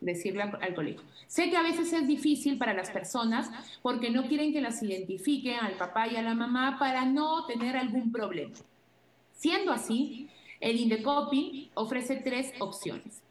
decirle 0.00 0.42
al, 0.42 0.74
colegio. 0.74 1.02
Sé 1.26 1.50
que 1.50 1.56
a 1.56 1.62
veces 1.62 1.92
es 1.92 2.06
difícil 2.06 2.58
para 2.58 2.74
las 2.74 2.90
personas 2.90 3.50
porque 3.82 4.10
no 4.10 4.26
quieren 4.26 4.52
que 4.52 4.60
las 4.60 4.82
identifiquen 4.82 5.60
al 5.60 5.74
papá 5.74 6.08
y 6.08 6.16
a 6.16 6.22
la 6.22 6.34
mamá 6.34 6.78
para 6.78 7.04
no 7.04 7.46
tener 7.46 7.76
algún 7.76 8.12
problema. 8.12 8.54
Siendo 9.32 9.72
así, 9.72 10.28
el 10.60 10.78
Indecopi 10.78 11.70
ofrece 11.74 12.16
tres 12.16 12.52
opciones. 12.58 13.22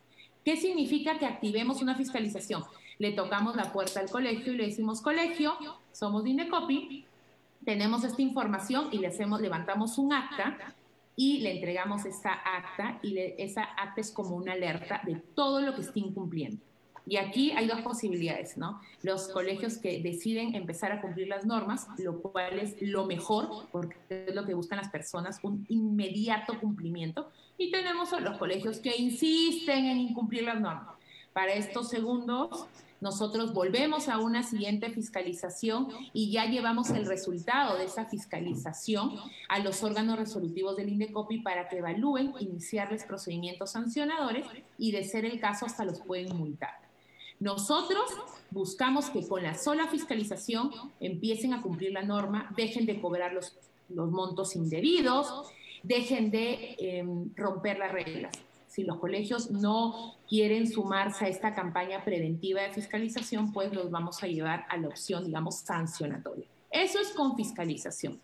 ¿Qué 0.46 0.56
significa 0.56 1.20
que 1.20 1.26
activemos 1.26 1.82
una 1.82 1.96
fiscalización? 1.96 2.64
Le 2.98 3.12
tocamos 3.12 3.56
la 3.56 3.72
puerta 3.74 4.00
al 4.00 4.10
colegio 4.10 4.54
y 4.54 4.58
le 4.58 4.68
decimos, 4.68 5.02
colegio, 5.02 5.54
somos 5.92 6.24
de 6.24 6.30
Indecopi, 6.32 7.06
tenemos 7.70 8.04
esta 8.04 8.24
información 8.24 8.88
y 8.92 8.98
le 8.98 9.06
hacemos, 9.06 9.40
levantamos 9.42 10.00
un 10.00 10.12
acta 10.12 10.58
y 11.16 11.42
le 11.42 11.52
entregamos 11.52 12.04
esta 12.04 12.34
acta 12.34 12.98
y 13.04 13.16
esa 13.38 13.62
acta 13.62 14.02
es 14.02 14.10
como 14.10 14.36
una 14.36 14.54
alerta 14.54 15.02
de 15.06 15.22
todo 15.36 15.62
lo 15.62 15.76
que 15.76 15.82
está 15.82 16.00
incumpliendo. 16.00 16.58
Y 17.06 17.18
aquí 17.18 17.52
hay 17.52 17.68
dos 17.68 17.82
posibilidades, 17.82 18.58
¿no? 18.58 18.82
Los 19.04 19.28
colegios 19.28 19.78
que 19.78 20.02
deciden 20.02 20.56
empezar 20.56 20.92
a 20.92 21.00
cumplir 21.00 21.28
las 21.28 21.46
normas, 21.46 21.88
lo 22.00 22.20
cual 22.24 22.58
es 22.58 22.76
lo 22.82 23.06
mejor, 23.06 23.68
porque 23.72 24.26
es 24.26 24.34
lo 24.34 24.46
que 24.48 24.56
buscan 24.56 24.80
las 24.80 24.90
personas, 24.90 25.40
un 25.44 25.68
inmediato 25.70 26.60
cumplimiento. 26.60 27.30
Y 27.60 27.70
tenemos 27.70 28.14
a 28.14 28.20
los 28.20 28.40
colegios 28.40 28.80
que 28.80 28.98
insisten 28.98 29.86
en 29.86 30.00
incumplir 30.00 30.42
las 30.42 30.60
normas. 30.60 30.96
Para 31.34 31.54
estos 31.54 31.88
segundos, 31.88 32.66
nosotros 33.02 33.54
volvemos 33.54 34.10
a 34.10 34.20
una 34.20 34.44
siguiente 34.44 34.90
fiscalización 34.90 35.88
y 36.14 36.32
ya 36.32 36.46
llevamos 36.46 36.90
el 36.90 37.06
resultado 37.06 37.78
de 37.78 37.86
esa 37.86 38.06
fiscalización 38.06 39.12
a 39.48 39.60
los 39.60 39.84
órganos 39.84 40.20
resolutivos 40.20 40.76
del 40.76 40.90
INDECOPI 40.90 41.40
para 41.40 41.70
que 41.70 41.78
evalúen 41.78 42.34
iniciarles 42.40 43.06
procedimientos 43.06 43.72
sancionadores 43.72 44.46
y 44.78 44.92
de 44.92 45.04
ser 45.04 45.26
el 45.26 45.40
caso 45.40 45.66
hasta 45.66 45.86
los 45.86 46.02
pueden 46.02 46.36
multar. 46.36 46.72
Nosotros 47.40 48.12
buscamos 48.52 49.10
que 49.10 49.26
con 49.26 49.44
la 49.44 49.58
sola 49.58 49.88
fiscalización 49.88 50.72
empiecen 51.00 51.54
a 51.54 51.62
cumplir 51.62 51.94
la 51.94 52.02
norma, 52.02 52.54
dejen 52.58 52.86
de 52.86 53.00
cobrar 53.00 53.32
los, 53.32 53.56
los 53.88 54.12
montos 54.12 54.58
indebidos, 54.58 55.50
dejen 55.84 56.32
de 56.32 56.76
em, 56.80 57.34
romper 57.36 57.80
las 57.80 57.94
reglas. 57.94 58.34
Si 58.80 58.86
los 58.86 58.98
colegios 58.98 59.52
no 59.52 60.16
quieren 60.30 60.66
sumarse 60.66 61.26
a 61.26 61.28
esta 61.28 61.54
campaña 61.54 62.06
preventiva 62.06 62.62
de 62.62 62.72
fiscalización, 62.72 63.52
pues 63.52 63.74
los 63.74 63.92
vamos 63.92 64.24
a 64.24 64.28
llevar 64.28 64.66
a 64.70 64.78
la 64.78 64.88
opción, 64.88 65.26
digamos, 65.26 65.56
sancionatoria. 65.56 66.46
Eso 66.72 66.98
es 66.98 67.10
con 67.10 67.36
fiscalización. 67.36 68.22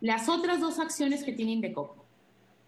Las 0.00 0.28
otras 0.28 0.60
dos 0.60 0.80
acciones 0.80 1.22
que 1.22 1.32
tienen 1.32 1.60
de 1.60 1.72
copo 1.72 2.04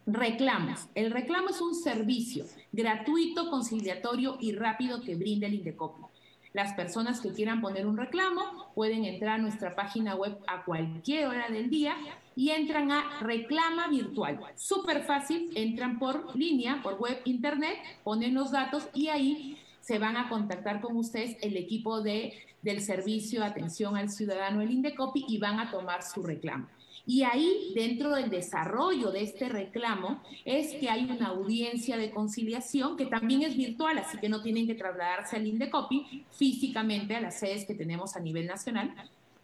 Reclamos. 0.07 0.87
El 0.95 1.11
reclamo 1.11 1.49
es 1.49 1.61
un 1.61 1.75
servicio 1.75 2.45
gratuito, 2.71 3.51
conciliatorio 3.51 4.37
y 4.41 4.53
rápido 4.53 5.01
que 5.01 5.17
brinda 5.17 5.49
el 5.49 5.55
Indecopi. 5.55 6.05
Las 6.53 6.73
personas 6.75 7.21
que 7.21 7.33
quieran 7.33 7.61
poner 7.61 7.85
un 7.85 7.97
reclamo 7.97 8.71
pueden 8.77 9.07
entrar 9.07 9.41
a 9.41 9.43
nuestra 9.43 9.75
página 9.75 10.15
web 10.15 10.39
a 10.47 10.65
cualquier 10.65 11.27
hora 11.27 11.49
del 11.49 11.69
día 11.69 11.97
y 12.37 12.51
entran 12.51 12.91
a 12.91 13.21
reclama 13.21 13.89
virtual. 13.89 14.41
Súper 14.57 15.03
fácil, 15.03 15.51
entran 15.55 15.99
por 15.99 16.37
línea, 16.37 16.81
por 16.83 16.99
web, 16.99 17.21
internet, 17.25 17.77
ponen 18.05 18.35
los 18.35 18.51
datos 18.51 18.89
y 18.95 19.09
ahí 19.09 19.59
se 19.81 19.99
van 19.99 20.17
a 20.17 20.29
contactar 20.29 20.81
con 20.81 20.97
ustedes 20.97 21.37
el 21.43 21.57
equipo 21.57 22.01
de, 22.03 22.35
del 22.63 22.81
servicio 22.81 23.41
de 23.41 23.47
atención 23.47 23.97
al 23.97 24.11
ciudadano, 24.11 24.61
el 24.61 24.71
Indecopi, 24.71 25.25
y 25.29 25.39
van 25.39 25.59
a 25.59 25.71
tomar 25.71 26.03
su 26.03 26.23
reclamo. 26.23 26.69
Y 27.05 27.25
ahí, 27.25 27.73
dentro 27.75 28.15
del 28.15 28.31
desarrollo 28.31 29.11
de 29.11 29.23
este 29.23 29.49
reclamo, 29.49 30.23
es 30.45 30.73
que 30.75 30.89
hay 30.89 31.05
una 31.11 31.29
audiencia 31.29 31.97
de 31.97 32.13
conciliación 32.13 32.97
que 32.97 33.07
también 33.07 33.43
es 33.43 33.57
virtual, 33.57 33.99
así 33.99 34.19
que 34.19 34.29
no 34.29 34.41
tienen 34.41 34.69
que 34.69 34.77
trasladarse 34.77 35.35
al 35.35 35.47
Indecopi 35.49 36.25
físicamente 36.31 37.17
a 37.17 37.21
las 37.21 37.41
sedes 37.41 37.65
que 37.65 37.75
tenemos 37.75 38.15
a 38.15 38.21
nivel 38.21 38.47
nacional. 38.47 38.95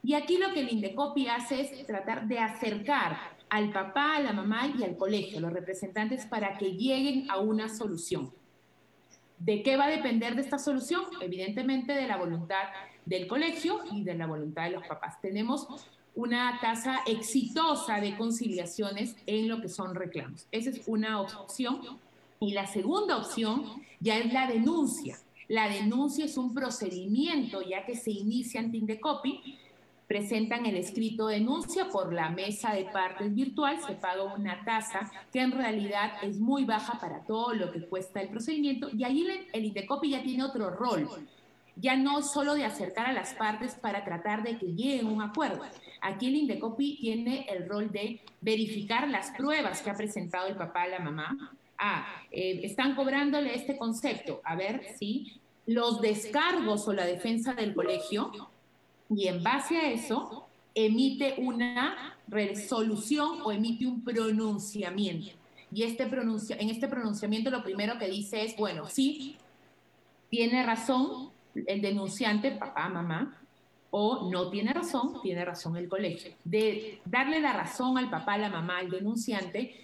Y 0.02 0.14
aquí 0.14 0.38
lo 0.38 0.52
que 0.52 0.60
el 0.60 0.72
Indecopi 0.72 1.28
hace 1.28 1.60
es 1.60 1.86
tratar 1.86 2.28
de 2.28 2.38
acercar 2.38 3.18
al 3.50 3.72
papá, 3.72 4.16
a 4.16 4.20
la 4.20 4.32
mamá 4.32 4.72
y 4.78 4.84
al 4.84 4.96
colegio, 4.96 5.40
los 5.40 5.52
representantes, 5.52 6.26
para 6.26 6.56
que 6.58 6.72
lleguen 6.72 7.30
a 7.30 7.38
una 7.38 7.68
solución. 7.68 8.32
¿De 9.38 9.62
qué 9.62 9.76
va 9.76 9.86
a 9.86 9.90
depender 9.90 10.34
de 10.34 10.42
esta 10.42 10.58
solución? 10.58 11.02
Evidentemente 11.20 11.92
de 11.92 12.06
la 12.06 12.16
voluntad 12.16 12.64
del 13.04 13.26
colegio 13.26 13.80
y 13.92 14.02
de 14.02 14.14
la 14.14 14.26
voluntad 14.26 14.64
de 14.64 14.70
los 14.70 14.86
papás. 14.86 15.20
Tenemos 15.20 15.66
una 16.14 16.58
tasa 16.60 17.00
exitosa 17.06 18.00
de 18.00 18.16
conciliaciones 18.16 19.16
en 19.26 19.48
lo 19.48 19.60
que 19.60 19.68
son 19.68 19.94
reclamos. 19.94 20.46
Esa 20.50 20.70
es 20.70 20.82
una 20.86 21.20
opción. 21.20 21.80
Y 22.40 22.52
la 22.52 22.66
segunda 22.66 23.16
opción 23.16 23.64
ya 24.00 24.18
es 24.18 24.32
la 24.32 24.46
denuncia. 24.46 25.18
La 25.48 25.68
denuncia 25.68 26.24
es 26.24 26.36
un 26.36 26.52
procedimiento 26.52 27.62
ya 27.62 27.86
que 27.86 27.96
se 27.96 28.10
inicia 28.10 28.60
ante 28.60 28.76
Indecopi 28.76 29.58
presentan 30.08 30.64
el 30.64 30.76
escrito 30.76 31.28
denuncia 31.28 31.90
por 31.90 32.12
la 32.14 32.30
mesa 32.30 32.72
de 32.72 32.84
partes 32.86 33.34
virtual, 33.34 33.78
se 33.86 33.92
paga 33.92 34.24
una 34.34 34.64
tasa 34.64 35.12
que 35.30 35.40
en 35.40 35.52
realidad 35.52 36.12
es 36.22 36.40
muy 36.40 36.64
baja 36.64 36.98
para 36.98 37.20
todo 37.24 37.52
lo 37.52 37.70
que 37.70 37.82
cuesta 37.82 38.22
el 38.22 38.30
procedimiento 38.30 38.88
y 38.90 39.04
ahí 39.04 39.26
el 39.52 39.64
Indecopi 39.66 40.10
ya 40.10 40.22
tiene 40.22 40.44
otro 40.44 40.70
rol, 40.70 41.06
ya 41.76 41.94
no 41.94 42.22
solo 42.22 42.54
de 42.54 42.64
acercar 42.64 43.06
a 43.06 43.12
las 43.12 43.34
partes 43.34 43.74
para 43.74 44.02
tratar 44.02 44.42
de 44.42 44.56
que 44.56 44.72
lleguen 44.72 45.08
a 45.08 45.10
un 45.10 45.22
acuerdo. 45.22 45.62
Aquí 46.00 46.28
el 46.28 46.36
Indecopi 46.36 46.96
tiene 47.00 47.46
el 47.50 47.68
rol 47.68 47.92
de 47.92 48.20
verificar 48.40 49.08
las 49.08 49.30
pruebas 49.32 49.82
que 49.82 49.90
ha 49.90 49.94
presentado 49.94 50.48
el 50.48 50.56
papá 50.56 50.84
a 50.84 50.88
la 50.88 51.00
mamá. 51.00 51.52
Ah, 51.76 52.06
eh, 52.30 52.60
están 52.64 52.96
cobrándole 52.96 53.54
este 53.54 53.76
concepto. 53.76 54.40
A 54.42 54.56
ver 54.56 54.82
si 54.98 55.38
los 55.66 56.00
descargos 56.00 56.88
o 56.88 56.94
la 56.94 57.04
defensa 57.04 57.52
del 57.52 57.74
colegio 57.74 58.32
y 59.10 59.28
en 59.28 59.42
base 59.42 59.76
a 59.76 59.90
eso 59.90 60.46
emite 60.74 61.34
una 61.38 62.16
resolución 62.28 63.40
o 63.42 63.52
emite 63.52 63.86
un 63.86 64.04
pronunciamiento. 64.04 65.32
Y 65.72 65.82
este 65.82 66.06
pronuncia, 66.06 66.56
en 66.58 66.70
este 66.70 66.88
pronunciamiento 66.88 67.50
lo 67.50 67.62
primero 67.62 67.98
que 67.98 68.08
dice 68.08 68.44
es, 68.44 68.56
bueno, 68.56 68.86
sí, 68.86 69.36
tiene 70.30 70.64
razón 70.64 71.30
el 71.54 71.80
denunciante, 71.80 72.52
papá, 72.52 72.88
mamá, 72.88 73.36
o 73.90 74.30
no 74.30 74.50
tiene 74.50 74.72
razón, 74.72 75.20
tiene 75.22 75.44
razón 75.44 75.76
el 75.76 75.88
colegio. 75.88 76.32
De 76.44 77.00
darle 77.04 77.40
la 77.40 77.54
razón 77.54 77.96
al 77.98 78.10
papá, 78.10 78.36
la 78.36 78.50
mamá, 78.50 78.78
al 78.78 78.90
denunciante, 78.90 79.74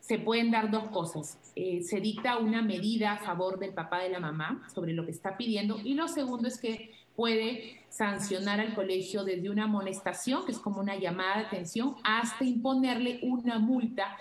se 0.00 0.18
pueden 0.18 0.50
dar 0.50 0.70
dos 0.70 0.88
cosas. 0.88 1.38
Eh, 1.56 1.82
se 1.82 2.00
dicta 2.00 2.38
una 2.38 2.62
medida 2.62 3.12
a 3.12 3.18
favor 3.18 3.58
del 3.58 3.72
papá, 3.72 4.00
de 4.00 4.10
la 4.10 4.20
mamá, 4.20 4.66
sobre 4.72 4.92
lo 4.92 5.04
que 5.04 5.10
está 5.10 5.36
pidiendo, 5.36 5.80
y 5.82 5.94
lo 5.94 6.08
segundo 6.08 6.46
es 6.46 6.58
que 6.58 6.92
puede 7.16 7.83
sancionar 7.96 8.58
al 8.60 8.74
colegio 8.74 9.22
desde 9.22 9.48
una 9.48 9.64
amonestación, 9.64 10.44
que 10.44 10.52
es 10.52 10.58
como 10.58 10.80
una 10.80 10.96
llamada 10.96 11.38
de 11.38 11.46
atención, 11.46 11.94
hasta 12.02 12.44
imponerle 12.44 13.20
una 13.22 13.60
multa 13.60 14.16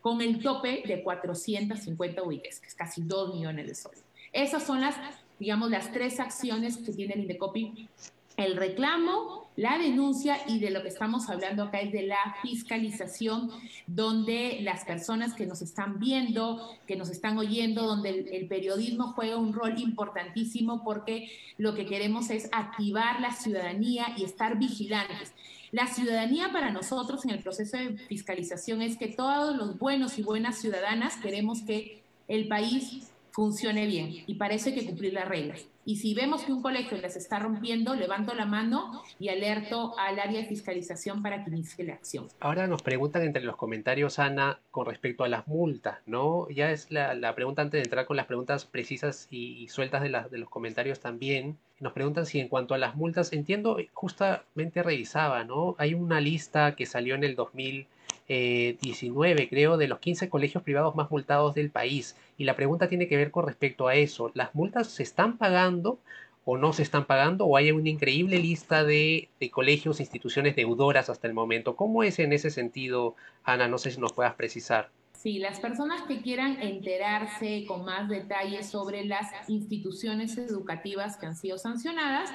con 0.00 0.20
el 0.20 0.40
tope 0.40 0.84
de 0.86 1.02
450 1.02 2.22
UITs, 2.22 2.60
que 2.60 2.68
es 2.68 2.74
casi 2.74 3.02
2 3.02 3.34
millones 3.34 3.66
de 3.66 3.74
soles. 3.74 4.04
Esas 4.32 4.62
son 4.62 4.80
las, 4.80 4.94
digamos, 5.40 5.70
las 5.70 5.90
tres 5.90 6.20
acciones 6.20 6.76
que 6.76 6.92
tiene 6.92 7.14
el 7.14 7.22
Indecopi 7.22 7.88
el 8.36 8.56
reclamo, 8.56 9.45
la 9.56 9.78
denuncia 9.78 10.38
y 10.46 10.58
de 10.58 10.70
lo 10.70 10.82
que 10.82 10.88
estamos 10.88 11.30
hablando 11.30 11.64
acá 11.64 11.80
es 11.80 11.90
de 11.90 12.02
la 12.02 12.36
fiscalización, 12.42 13.50
donde 13.86 14.58
las 14.60 14.84
personas 14.84 15.32
que 15.32 15.46
nos 15.46 15.62
están 15.62 15.98
viendo, 15.98 16.76
que 16.86 16.94
nos 16.94 17.08
están 17.08 17.38
oyendo, 17.38 17.86
donde 17.86 18.10
el, 18.10 18.46
periodismo 18.48 19.12
juega 19.12 19.38
un 19.38 19.54
rol 19.54 19.78
importantísimo 19.80 20.84
porque 20.84 21.30
lo 21.56 21.74
que 21.74 21.86
queremos 21.86 22.28
es 22.30 22.48
activar 22.52 23.20
la 23.20 23.32
ciudadanía 23.32 24.08
y 24.16 24.24
estar 24.24 24.58
vigilantes. 24.58 25.32
La 25.72 25.86
ciudadanía 25.86 26.52
para 26.52 26.70
nosotros 26.70 27.24
en 27.24 27.30
el 27.30 27.42
proceso 27.42 27.78
de 27.78 27.96
fiscalización 27.96 28.82
es 28.82 28.96
que 28.96 29.08
todos 29.08 29.56
los 29.56 29.78
buenos 29.78 30.18
y 30.18 30.22
buenas 30.22 30.58
ciudadanas 30.58 31.16
queremos 31.16 31.62
que 31.62 32.02
el 32.28 32.46
país 32.46 33.10
funcione 33.36 33.84
bien 33.84 34.24
y 34.26 34.36
para 34.36 34.54
eso 34.54 34.70
hay 34.70 34.74
que 34.74 34.86
cumplir 34.86 35.12
las 35.12 35.28
reglas. 35.28 35.68
Y 35.84 35.96
si 35.96 36.14
vemos 36.14 36.42
que 36.42 36.52
un 36.52 36.62
colegio 36.62 36.96
las 36.96 37.16
está 37.16 37.38
rompiendo, 37.38 37.94
levanto 37.94 38.34
la 38.34 38.46
mano 38.46 39.02
y 39.20 39.28
alerto 39.28 39.96
al 39.98 40.18
área 40.18 40.40
de 40.40 40.46
fiscalización 40.46 41.22
para 41.22 41.44
que 41.44 41.50
inicie 41.50 41.84
la 41.84 41.92
acción. 41.92 42.28
Ahora 42.40 42.66
nos 42.66 42.80
preguntan 42.80 43.22
entre 43.22 43.42
los 43.42 43.56
comentarios, 43.56 44.18
Ana, 44.18 44.58
con 44.70 44.86
respecto 44.86 45.22
a 45.22 45.28
las 45.28 45.46
multas, 45.46 45.98
¿no? 46.06 46.48
Ya 46.48 46.70
es 46.70 46.90
la, 46.90 47.34
pregunta 47.34 47.60
antes 47.60 47.78
de 47.78 47.84
entrar 47.84 48.06
con 48.06 48.16
las 48.16 48.24
preguntas 48.24 48.64
precisas 48.64 49.28
y, 49.30 49.68
sueltas 49.68 50.02
de, 50.02 50.08
de 50.08 50.38
los 50.38 50.48
comentarios 50.48 51.00
también. 51.00 51.58
Nos 51.78 51.92
preguntan 51.92 52.24
si 52.24 52.40
en 52.40 52.48
cuanto 52.48 52.72
a 52.72 52.78
las 52.78 52.96
multas, 52.96 53.34
entiendo, 53.34 53.76
justamente 53.92 54.82
revisaba, 54.82 55.44
¿no? 55.44 55.76
Hay 55.76 55.92
una 55.92 56.22
lista 56.22 56.74
que 56.74 56.86
salió 56.86 57.14
en 57.14 57.22
el 57.22 57.36
2000 57.36 57.86
19, 58.28 59.42
eh, 59.42 59.48
creo, 59.48 59.76
de 59.76 59.88
los 59.88 59.98
15 59.98 60.28
colegios 60.28 60.62
privados 60.62 60.94
más 60.96 61.10
multados 61.10 61.54
del 61.54 61.70
país. 61.70 62.16
Y 62.38 62.44
la 62.44 62.56
pregunta 62.56 62.88
tiene 62.88 63.08
que 63.08 63.16
ver 63.16 63.30
con 63.30 63.46
respecto 63.46 63.88
a 63.88 63.94
eso. 63.94 64.30
¿Las 64.34 64.54
multas 64.54 64.88
se 64.88 65.02
están 65.02 65.38
pagando 65.38 65.98
o 66.44 66.56
no 66.56 66.72
se 66.72 66.82
están 66.82 67.04
pagando? 67.06 67.46
¿O 67.46 67.56
hay 67.56 67.70
una 67.70 67.88
increíble 67.88 68.38
lista 68.38 68.84
de, 68.84 69.28
de 69.40 69.50
colegios, 69.50 70.00
instituciones 70.00 70.56
deudoras 70.56 71.08
hasta 71.08 71.28
el 71.28 71.34
momento? 71.34 71.76
¿Cómo 71.76 72.02
es 72.02 72.18
en 72.18 72.32
ese 72.32 72.50
sentido, 72.50 73.14
Ana? 73.44 73.68
No 73.68 73.78
sé 73.78 73.90
si 73.90 74.00
nos 74.00 74.12
puedas 74.12 74.34
precisar. 74.34 74.90
Sí, 75.26 75.38
las 75.38 75.58
personas 75.60 76.02
que 76.02 76.20
quieran 76.20 76.60
enterarse 76.62 77.64
con 77.66 77.84
más 77.84 78.08
detalles 78.08 78.68
sobre 78.68 79.04
las 79.04 79.28
instituciones 79.48 80.36
educativas 80.36 81.16
que 81.16 81.26
han 81.26 81.34
sido 81.34 81.58
sancionadas, 81.58 82.30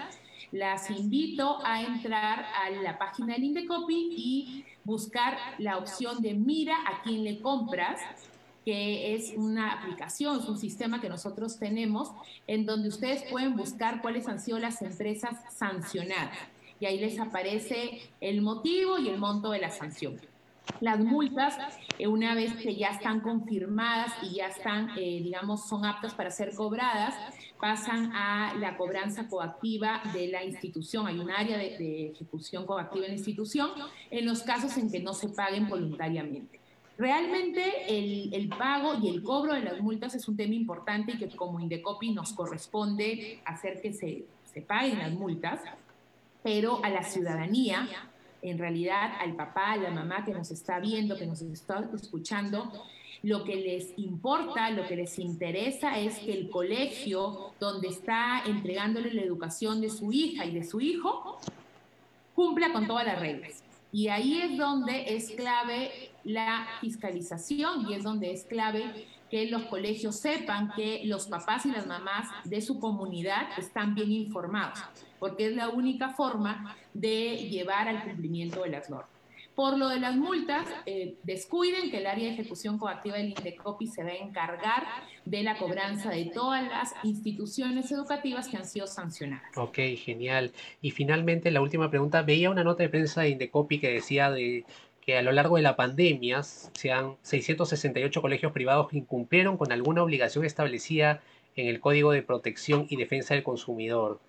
las 0.52 0.90
invito 0.90 1.60
a 1.64 1.82
entrar 1.82 2.46
a 2.62 2.70
la 2.70 2.98
página 2.98 3.36
del 3.36 3.46
Indecopi 3.46 4.10
y 4.18 4.66
buscar 4.84 5.38
la 5.58 5.78
opción 5.78 6.22
de 6.22 6.34
mira 6.34 6.76
a 6.88 7.02
quién 7.04 7.24
le 7.24 7.42
compras 7.42 8.00
que 8.66 9.16
es 9.16 9.34
una 9.36 9.74
aplicación, 9.74 10.40
es 10.40 10.48
un 10.48 10.58
sistema 10.58 11.02
que 11.02 11.10
nosotros 11.10 11.58
tenemos 11.58 12.12
en 12.48 12.66
donde 12.66 12.90
ustedes 12.90 13.24
pueden 13.30 13.56
buscar 13.56 14.02
cuáles 14.02 14.28
han 14.28 14.40
sido 14.40 14.60
las 14.60 14.82
empresas 14.82 15.38
sancionadas. 15.52 16.38
Y 16.80 16.86
ahí 16.86 17.00
les 17.00 17.20
aparece 17.20 18.02
el 18.22 18.42
motivo 18.42 18.98
y 18.98 19.10
el 19.10 19.18
monto 19.18 19.52
de 19.52 19.60
la 19.60 19.72
sanción. 19.72 20.20
Las 20.80 21.00
multas, 21.00 21.58
eh, 21.98 22.08
una 22.08 22.34
vez 22.34 22.54
que 22.56 22.76
ya 22.76 22.90
están 22.90 23.20
confirmadas 23.20 24.14
y 24.24 24.36
ya 24.36 24.48
están, 24.48 24.90
eh, 24.98 25.22
digamos, 25.24 25.68
son 25.68 25.86
aptas 25.86 26.14
para 26.14 26.32
ser 26.32 26.56
cobradas, 26.56 27.16
pasan 27.62 28.12
a 28.14 28.56
la 28.56 28.76
cobranza 28.76 29.30
coactiva 29.30 30.02
de 30.14 30.28
la 30.28 30.44
institución. 30.44 31.08
Hay 31.08 31.20
un 31.20 31.30
área 31.30 31.58
de, 31.58 32.12
ejecución 32.12 32.66
coactiva 32.66 33.06
en 33.06 33.12
la 33.12 33.18
institución 33.18 33.70
en 34.10 34.26
los 34.26 34.42
casos 34.42 34.76
en 34.78 34.92
que 34.92 35.00
no 35.00 35.14
se 35.14 35.30
paguen 35.30 35.70
voluntariamente. 35.70 36.60
Realmente 36.98 37.64
el, 37.88 38.50
pago 38.50 38.96
y 39.02 39.08
el 39.08 39.24
cobro 39.24 39.54
de 39.54 39.62
las 39.62 39.80
multas 39.80 40.14
es 40.16 40.28
un 40.28 40.36
tema 40.36 40.54
importante 40.56 41.14
y 41.14 41.18
que 41.18 41.30
como 41.30 41.60
Indecopi 41.60 42.12
nos 42.12 42.34
corresponde 42.34 43.40
hacer 43.46 43.82
que 43.82 43.94
se, 43.94 44.26
se 44.52 44.62
paguen 44.62 45.00
las 45.00 45.12
multas, 45.12 45.62
pero 46.44 46.84
a 46.84 46.90
la 46.90 47.04
ciudadanía 47.04 47.88
en 48.42 48.58
realidad 48.58 49.14
al 49.20 49.36
papá, 49.36 49.74
a 49.74 49.78
la 49.78 49.92
mamá 49.92 50.26
que 50.26 50.34
nos 50.34 50.52
está 50.52 50.80
viendo, 50.80 51.18
que 51.18 51.28
nos 51.28 51.42
está 51.42 51.88
escuchando, 51.94 52.72
lo 53.24 53.44
que 53.44 53.56
les 53.56 53.98
importa, 53.98 54.70
lo 54.72 54.88
que 54.88 54.96
les 54.96 55.20
interesa 55.20 56.00
es 56.00 56.20
que 56.20 56.34
el 56.34 56.50
colegio 56.50 57.54
donde 57.60 57.90
está 57.90 58.44
entregándole 58.46 59.14
la 59.14 59.22
educación 59.22 59.82
de 59.82 59.90
su 59.90 60.12
hija 60.12 60.46
y 60.46 60.52
de 60.52 60.64
su 60.64 60.82
hijo 60.82 61.40
cumpla 62.36 62.72
con 62.74 62.88
todas 62.88 63.06
las 63.06 63.20
reglas. 63.20 63.64
Y 63.92 64.08
ahí 64.08 64.42
es 64.42 64.58
donde 64.58 65.16
es 65.16 65.32
clave 65.32 65.92
la 66.24 66.66
fiscalización 66.80 67.90
y 67.90 67.94
es 67.94 68.04
donde 68.04 68.32
es 68.32 68.46
clave 68.46 69.06
que 69.30 69.48
los 69.48 69.64
colegios 69.64 70.18
sepan 70.18 70.72
que 70.76 71.02
los 71.06 71.28
papás 71.28 71.66
y 71.66 71.72
las 71.72 71.88
mamás 71.88 72.28
de 72.44 72.62
su 72.62 72.80
comunidad 72.80 73.48
están 73.58 73.96
bien 73.96 74.12
informados, 74.12 74.80
porque 75.20 75.48
es 75.48 75.56
la 75.56 75.70
única 75.70 76.10
forma 76.10 76.76
de 76.94 77.50
llevar 77.50 77.88
al 77.88 78.04
cumplimiento 78.04 78.64
de 78.64 78.70
las 78.70 78.90
normas. 78.90 79.11
Por 79.56 79.78
lo 79.78 79.90
de 79.90 80.00
las 80.00 80.16
multas, 80.16 80.66
eh, 80.86 81.16
descuiden 81.24 81.92
que 81.92 81.98
el 81.98 82.08
área 82.08 82.28
de 82.28 82.34
ejecución 82.34 82.78
coactiva 82.78 83.18
del 83.18 83.30
INDECOPI 83.30 83.88
se 83.88 84.04
va 84.04 84.10
a 84.10 84.16
encargar 84.16 84.84
de 85.26 85.44
la 85.44 85.58
cobranza 85.58 86.10
de 86.10 86.26
todas 86.26 86.68
las 86.68 86.94
instituciones 87.04 87.92
educativas 87.92 88.48
que 88.48 88.58
han 88.58 88.66
sido 88.66 88.88
sancionadas. 88.88 89.58
Ok, 89.58 89.78
genial. 89.98 90.52
Y 90.82 90.92
finalmente, 90.92 91.52
la 91.52 91.62
última 91.62 91.90
pregunta. 91.90 92.22
Veía 92.22 92.50
una 92.50 92.64
nota 92.64 92.84
de 92.84 92.90
prensa 92.90 93.22
de 93.22 93.30
INDECOPI 93.30 93.80
que 93.80 93.90
decía 93.90 94.32
de 94.32 94.66
que 95.02 95.18
a 95.18 95.22
lo 95.22 95.32
largo 95.32 95.58
de 95.58 95.64
la 95.64 95.76
pandemia 95.76 96.44
sean 96.44 97.18
668 97.24 98.22
colegios 98.22 98.52
privados 98.52 98.88
que 98.90 98.98
incumplieron 98.98 99.58
con 99.58 99.72
alguna 99.72 100.04
obligación 100.04 100.46
establecida 100.46 101.22
en 101.56 101.68
el 101.68 101.80
Código 101.80 102.12
de 102.12 102.22
Protección 102.22 102.86
y 102.90 102.96
Defensa 102.96 103.34
del 103.34 103.44
Consumidor. 103.44 104.20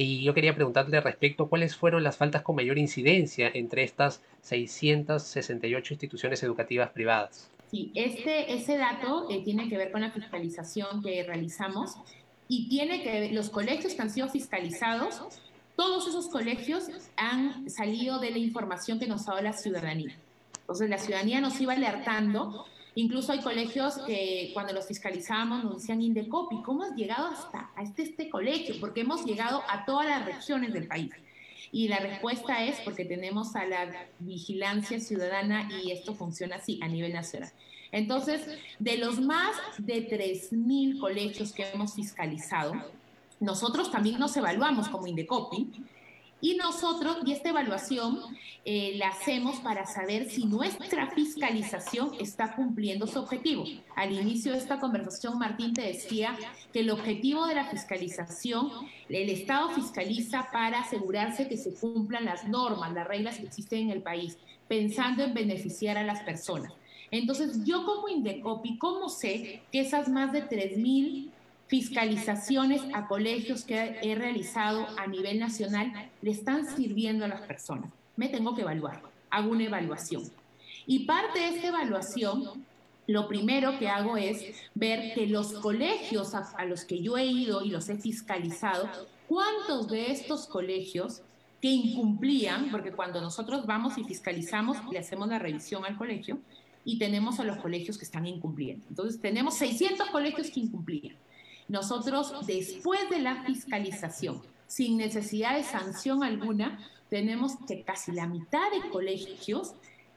Y 0.00 0.22
yo 0.22 0.32
quería 0.32 0.54
preguntarle 0.54 1.00
respecto 1.00 1.48
cuáles 1.48 1.74
fueron 1.74 2.04
las 2.04 2.16
faltas 2.16 2.42
con 2.42 2.54
mayor 2.54 2.78
incidencia 2.78 3.50
entre 3.52 3.82
estas 3.82 4.22
668 4.42 5.92
instituciones 5.94 6.40
educativas 6.44 6.90
privadas. 6.90 7.50
Sí, 7.72 7.90
este, 7.96 8.54
ese 8.54 8.78
dato 8.78 9.28
eh, 9.28 9.42
tiene 9.44 9.68
que 9.68 9.76
ver 9.76 9.90
con 9.90 10.02
la 10.02 10.12
fiscalización 10.12 11.02
que 11.02 11.24
realizamos 11.24 11.96
y 12.46 12.68
tiene 12.68 13.02
que 13.02 13.10
ver, 13.10 13.32
los 13.32 13.50
colegios 13.50 13.94
que 13.94 14.02
han 14.02 14.10
sido 14.10 14.28
fiscalizados, 14.28 15.20
todos 15.74 16.06
esos 16.06 16.28
colegios 16.28 16.84
han 17.16 17.68
salido 17.68 18.20
de 18.20 18.30
la 18.30 18.38
información 18.38 19.00
que 19.00 19.08
nos 19.08 19.26
ha 19.26 19.32
dado 19.32 19.42
la 19.42 19.52
ciudadanía. 19.52 20.16
Entonces 20.60 20.88
la 20.88 20.98
ciudadanía 20.98 21.40
nos 21.40 21.60
iba 21.60 21.72
alertando 21.72 22.66
Incluso 22.98 23.30
hay 23.30 23.38
colegios 23.38 23.96
que 24.08 24.50
cuando 24.52 24.72
los 24.72 24.88
fiscalizábamos 24.88 25.62
nos 25.62 25.76
decían, 25.76 26.02
Indecopi, 26.02 26.62
¿cómo 26.62 26.82
has 26.82 26.96
llegado 26.96 27.28
hasta 27.28 27.70
a 27.76 27.84
este, 27.84 28.02
este 28.02 28.28
colegio? 28.28 28.74
Porque 28.80 29.02
hemos 29.02 29.24
llegado 29.24 29.62
a 29.68 29.84
todas 29.84 30.08
las 30.08 30.26
regiones 30.26 30.72
del 30.72 30.88
país. 30.88 31.12
Y 31.70 31.86
la 31.86 32.00
respuesta 32.00 32.64
es 32.64 32.80
porque 32.80 33.04
tenemos 33.04 33.54
a 33.54 33.66
la 33.66 33.88
vigilancia 34.18 34.98
ciudadana 34.98 35.68
y 35.80 35.92
esto 35.92 36.12
funciona 36.12 36.56
así 36.56 36.80
a 36.82 36.88
nivel 36.88 37.12
nacional. 37.12 37.52
Entonces, 37.92 38.48
de 38.80 38.98
los 38.98 39.20
más 39.20 39.54
de 39.78 40.08
3.000 40.08 40.98
colegios 40.98 41.52
que 41.52 41.70
hemos 41.70 41.94
fiscalizado, 41.94 42.72
nosotros 43.38 43.92
también 43.92 44.18
nos 44.18 44.36
evaluamos 44.36 44.88
como 44.88 45.06
Indecopi 45.06 45.70
y 46.40 46.54
nosotros, 46.54 47.18
y 47.26 47.32
esta 47.32 47.50
evaluación 47.50 48.20
eh, 48.64 48.94
la 48.96 49.08
hacemos 49.08 49.58
para 49.60 49.86
saber 49.86 50.30
si 50.30 50.46
nuestra 50.46 51.10
fiscalización 51.10 52.12
está 52.20 52.54
cumpliendo 52.54 53.06
su 53.06 53.18
objetivo. 53.18 53.64
Al 53.96 54.12
inicio 54.12 54.52
de 54.52 54.58
esta 54.58 54.78
conversación, 54.78 55.38
Martín 55.38 55.72
te 55.72 55.82
decía 55.82 56.36
que 56.72 56.80
el 56.80 56.90
objetivo 56.90 57.46
de 57.46 57.56
la 57.56 57.64
fiscalización, 57.64 58.70
el 59.08 59.30
Estado 59.30 59.70
fiscaliza 59.70 60.48
para 60.52 60.80
asegurarse 60.80 61.48
que 61.48 61.56
se 61.56 61.74
cumplan 61.74 62.24
las 62.24 62.46
normas, 62.46 62.92
las 62.92 63.08
reglas 63.08 63.38
que 63.38 63.46
existen 63.46 63.84
en 63.84 63.90
el 63.90 64.02
país, 64.02 64.38
pensando 64.68 65.24
en 65.24 65.34
beneficiar 65.34 65.98
a 65.98 66.04
las 66.04 66.22
personas. 66.22 66.72
Entonces, 67.10 67.64
yo 67.64 67.84
como 67.84 68.08
Indecopi, 68.08 68.78
¿cómo 68.78 69.08
sé 69.08 69.62
que 69.72 69.80
esas 69.80 70.08
más 70.08 70.32
de 70.32 70.46
3.000 70.46 71.30
fiscalizaciones 71.68 72.80
a 72.94 73.06
colegios 73.06 73.64
que 73.64 73.98
he 74.02 74.14
realizado 74.14 74.86
a 74.96 75.06
nivel 75.06 75.38
nacional 75.38 76.10
le 76.22 76.30
están 76.30 76.66
sirviendo 76.66 77.26
a 77.26 77.28
las 77.28 77.42
personas. 77.42 77.90
Me 78.16 78.28
tengo 78.28 78.54
que 78.54 78.62
evaluar, 78.62 79.02
hago 79.30 79.52
una 79.52 79.64
evaluación. 79.64 80.22
Y 80.86 81.00
parte 81.00 81.38
de 81.38 81.48
esta 81.48 81.68
evaluación, 81.68 82.64
lo 83.06 83.28
primero 83.28 83.78
que 83.78 83.88
hago 83.88 84.16
es 84.16 84.56
ver 84.74 85.12
que 85.14 85.26
los 85.26 85.52
colegios 85.54 86.34
a, 86.34 86.64
los 86.64 86.84
que 86.84 87.02
yo 87.02 87.18
he 87.18 87.26
ido 87.26 87.62
y 87.62 87.68
los 87.68 87.88
he 87.90 87.96
fiscalizado, 87.96 88.88
cuántos 89.28 89.88
de 89.88 90.10
estos 90.10 90.46
colegios 90.46 91.20
que 91.60 91.68
incumplían, 91.68 92.70
porque 92.70 92.92
cuando 92.92 93.20
nosotros 93.20 93.66
vamos 93.66 93.98
y 93.98 94.04
fiscalizamos, 94.04 94.78
le 94.90 94.98
hacemos 94.98 95.28
la 95.28 95.38
revisión 95.38 95.84
al 95.84 95.98
colegio 95.98 96.38
y 96.84 96.98
tenemos 96.98 97.38
a 97.40 97.44
los 97.44 97.58
colegios 97.58 97.98
que 97.98 98.04
están 98.06 98.26
incumpliendo. 98.26 98.86
Entonces 98.88 99.20
tenemos 99.20 99.54
600 99.58 100.08
colegios 100.08 100.50
que 100.50 100.60
incumplían. 100.60 101.16
Nosotros, 101.68 102.34
después 102.46 103.08
de 103.10 103.20
la 103.20 103.44
fiscalización, 103.44 104.40
sin 104.66 104.96
necesidad 104.96 105.56
de 105.56 105.64
sanción 105.64 106.24
alguna, 106.24 106.78
tenemos 107.10 107.52
que 107.66 107.82
casi 107.82 108.12
la 108.12 108.26
mitad 108.26 108.70
de 108.70 108.88
colegios 108.90 109.74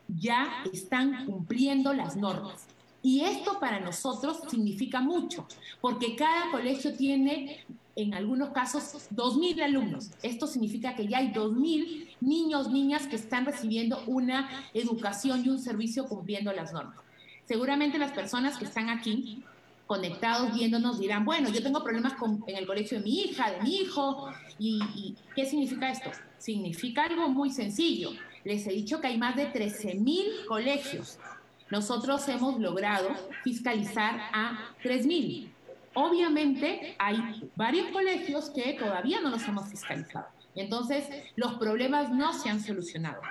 ya 0.07 0.63
están 0.71 1.25
cumpliendo 1.25 1.93
las 1.93 2.15
normas. 2.15 2.67
Y 3.03 3.21
esto 3.21 3.59
para 3.59 3.79
nosotros 3.79 4.41
significa 4.49 5.01
mucho, 5.01 5.47
porque 5.79 6.15
cada 6.15 6.51
colegio 6.51 6.95
tiene, 6.95 7.65
en 7.95 8.13
algunos 8.13 8.49
casos, 8.49 9.09
2.000 9.13 9.63
alumnos. 9.63 10.11
Esto 10.21 10.47
significa 10.47 10.95
que 10.95 11.07
ya 11.07 11.17
hay 11.17 11.31
2.000 11.33 12.17
niños, 12.21 12.69
niñas 12.69 13.07
que 13.07 13.15
están 13.15 13.45
recibiendo 13.45 14.03
una 14.05 14.49
educación 14.73 15.43
y 15.43 15.49
un 15.49 15.59
servicio 15.59 16.05
cumpliendo 16.05 16.53
las 16.53 16.73
normas. 16.73 16.97
Seguramente 17.45 17.97
las 17.97 18.11
personas 18.11 18.57
que 18.57 18.65
están 18.65 18.89
aquí 18.89 19.43
conectados 19.91 20.53
viéndonos 20.53 20.99
dirán, 20.99 21.25
bueno, 21.25 21.49
yo 21.49 21.61
tengo 21.61 21.83
problemas 21.83 22.13
en 22.47 22.55
el 22.55 22.65
colegio 22.65 22.97
de 22.97 23.03
mi 23.03 23.23
hija, 23.23 23.51
de 23.51 23.61
mi 23.61 23.75
hijo, 23.75 24.31
y, 24.57 25.17
¿qué 25.35 25.45
significa 25.45 25.91
esto? 25.91 26.09
Significa 26.37 27.03
algo 27.03 27.27
muy 27.27 27.49
sencillo. 27.49 28.11
Les 28.45 28.65
he 28.67 28.71
dicho 28.71 29.01
que 29.01 29.07
hay 29.07 29.17
más 29.17 29.35
de 29.35 29.47
13 29.47 29.95
mil 29.95 30.45
colegios. 30.47 31.19
Nosotros 31.69 32.25
hemos 32.29 32.57
logrado 32.57 33.09
fiscalizar 33.43 34.17
a 34.31 34.73
3 34.81 35.05
mil. 35.07 35.51
Obviamente 35.93 36.95
hay 36.97 37.49
varios 37.57 37.89
colegios 37.91 38.49
que 38.49 38.71
todavía 38.79 39.19
no 39.19 39.29
los 39.29 39.45
hemos 39.45 39.67
fiscalizado. 39.67 40.27
Entonces, 40.55 41.03
los 41.35 41.55
problemas 41.55 42.11
no 42.11 42.31
se 42.31 42.49
han 42.49 42.63
solucionado. 42.63 43.21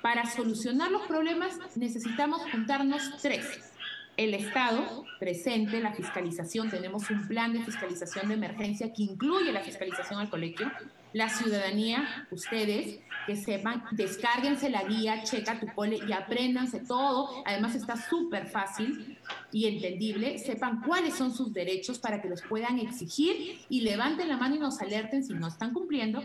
Para 0.00 0.24
solucionar 0.24 0.90
los 0.90 1.02
problemas 1.02 1.58
necesitamos 1.76 2.40
juntarnos 2.50 3.02
tres 3.20 3.75
el 4.16 4.34
Estado 4.34 5.04
presente 5.18 5.80
la 5.80 5.92
fiscalización, 5.92 6.70
tenemos 6.70 7.10
un 7.10 7.26
plan 7.28 7.52
de 7.52 7.62
fiscalización 7.62 8.28
de 8.28 8.34
emergencia 8.34 8.92
que 8.92 9.02
incluye 9.02 9.52
la 9.52 9.60
fiscalización 9.60 10.20
al 10.20 10.30
colegio, 10.30 10.70
la 11.12 11.28
ciudadanía, 11.28 12.26
ustedes, 12.30 13.00
que 13.26 13.36
sepan, 13.36 13.82
descárguense 13.92 14.70
la 14.70 14.84
guía, 14.84 15.22
checa 15.24 15.58
tu 15.58 15.66
cole 15.74 15.98
y 16.06 16.12
apréndanse 16.12 16.80
todo. 16.80 17.42
Además 17.46 17.74
está 17.74 17.96
súper 17.96 18.46
fácil 18.46 19.18
y 19.50 19.66
entendible. 19.66 20.38
Sepan 20.38 20.82
cuáles 20.82 21.14
son 21.14 21.32
sus 21.34 21.52
derechos 21.52 21.98
para 21.98 22.20
que 22.20 22.28
los 22.28 22.42
puedan 22.42 22.78
exigir 22.78 23.60
y 23.68 23.80
levanten 23.80 24.28
la 24.28 24.36
mano 24.36 24.56
y 24.56 24.58
nos 24.58 24.80
alerten 24.80 25.24
si 25.24 25.32
no 25.32 25.48
están 25.48 25.72
cumpliendo. 25.72 26.22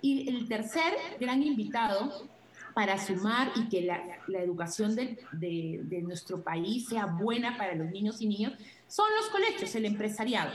Y 0.00 0.28
el 0.28 0.46
tercer 0.46 0.92
gran 1.18 1.42
invitado 1.42 2.28
para 2.74 2.98
sumar 2.98 3.52
y 3.54 3.68
que 3.68 3.82
la, 3.82 4.02
educación 4.40 4.96
de, 4.96 5.16
de, 5.32 6.02
nuestro 6.02 6.42
país 6.42 6.88
sea 6.88 7.06
buena 7.06 7.56
para 7.56 7.74
los 7.74 7.90
niños 7.90 8.20
y 8.20 8.26
niñas, 8.26 8.52
son 8.88 9.06
los 9.16 9.30
colegios, 9.30 9.74
el 9.76 9.84
empresariado. 9.84 10.50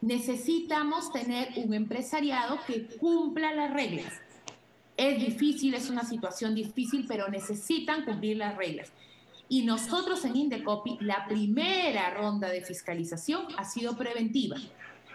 Necesitamos 0.00 1.12
tener 1.12 1.50
un 1.56 1.74
empresariado 1.74 2.58
que 2.66 2.86
cumpla 2.96 3.54
las 3.54 3.74
reglas. 3.74 4.12
Es 4.96 5.20
difícil, 5.20 5.74
es 5.74 5.90
una 5.90 6.04
situación 6.04 6.54
difícil, 6.54 7.04
pero 7.06 7.28
necesitan 7.28 8.04
cumplir 8.06 8.38
las 8.38 8.56
reglas. 8.56 8.90
Y 9.48 9.64
nosotros 9.64 10.24
en 10.24 10.36
Indecopi, 10.36 10.96
la 11.00 11.26
primera 11.26 12.10
ronda 12.14 12.48
de 12.48 12.62
fiscalización 12.62 13.46
ha 13.56 13.64
sido 13.64 13.96
preventiva 13.96 14.56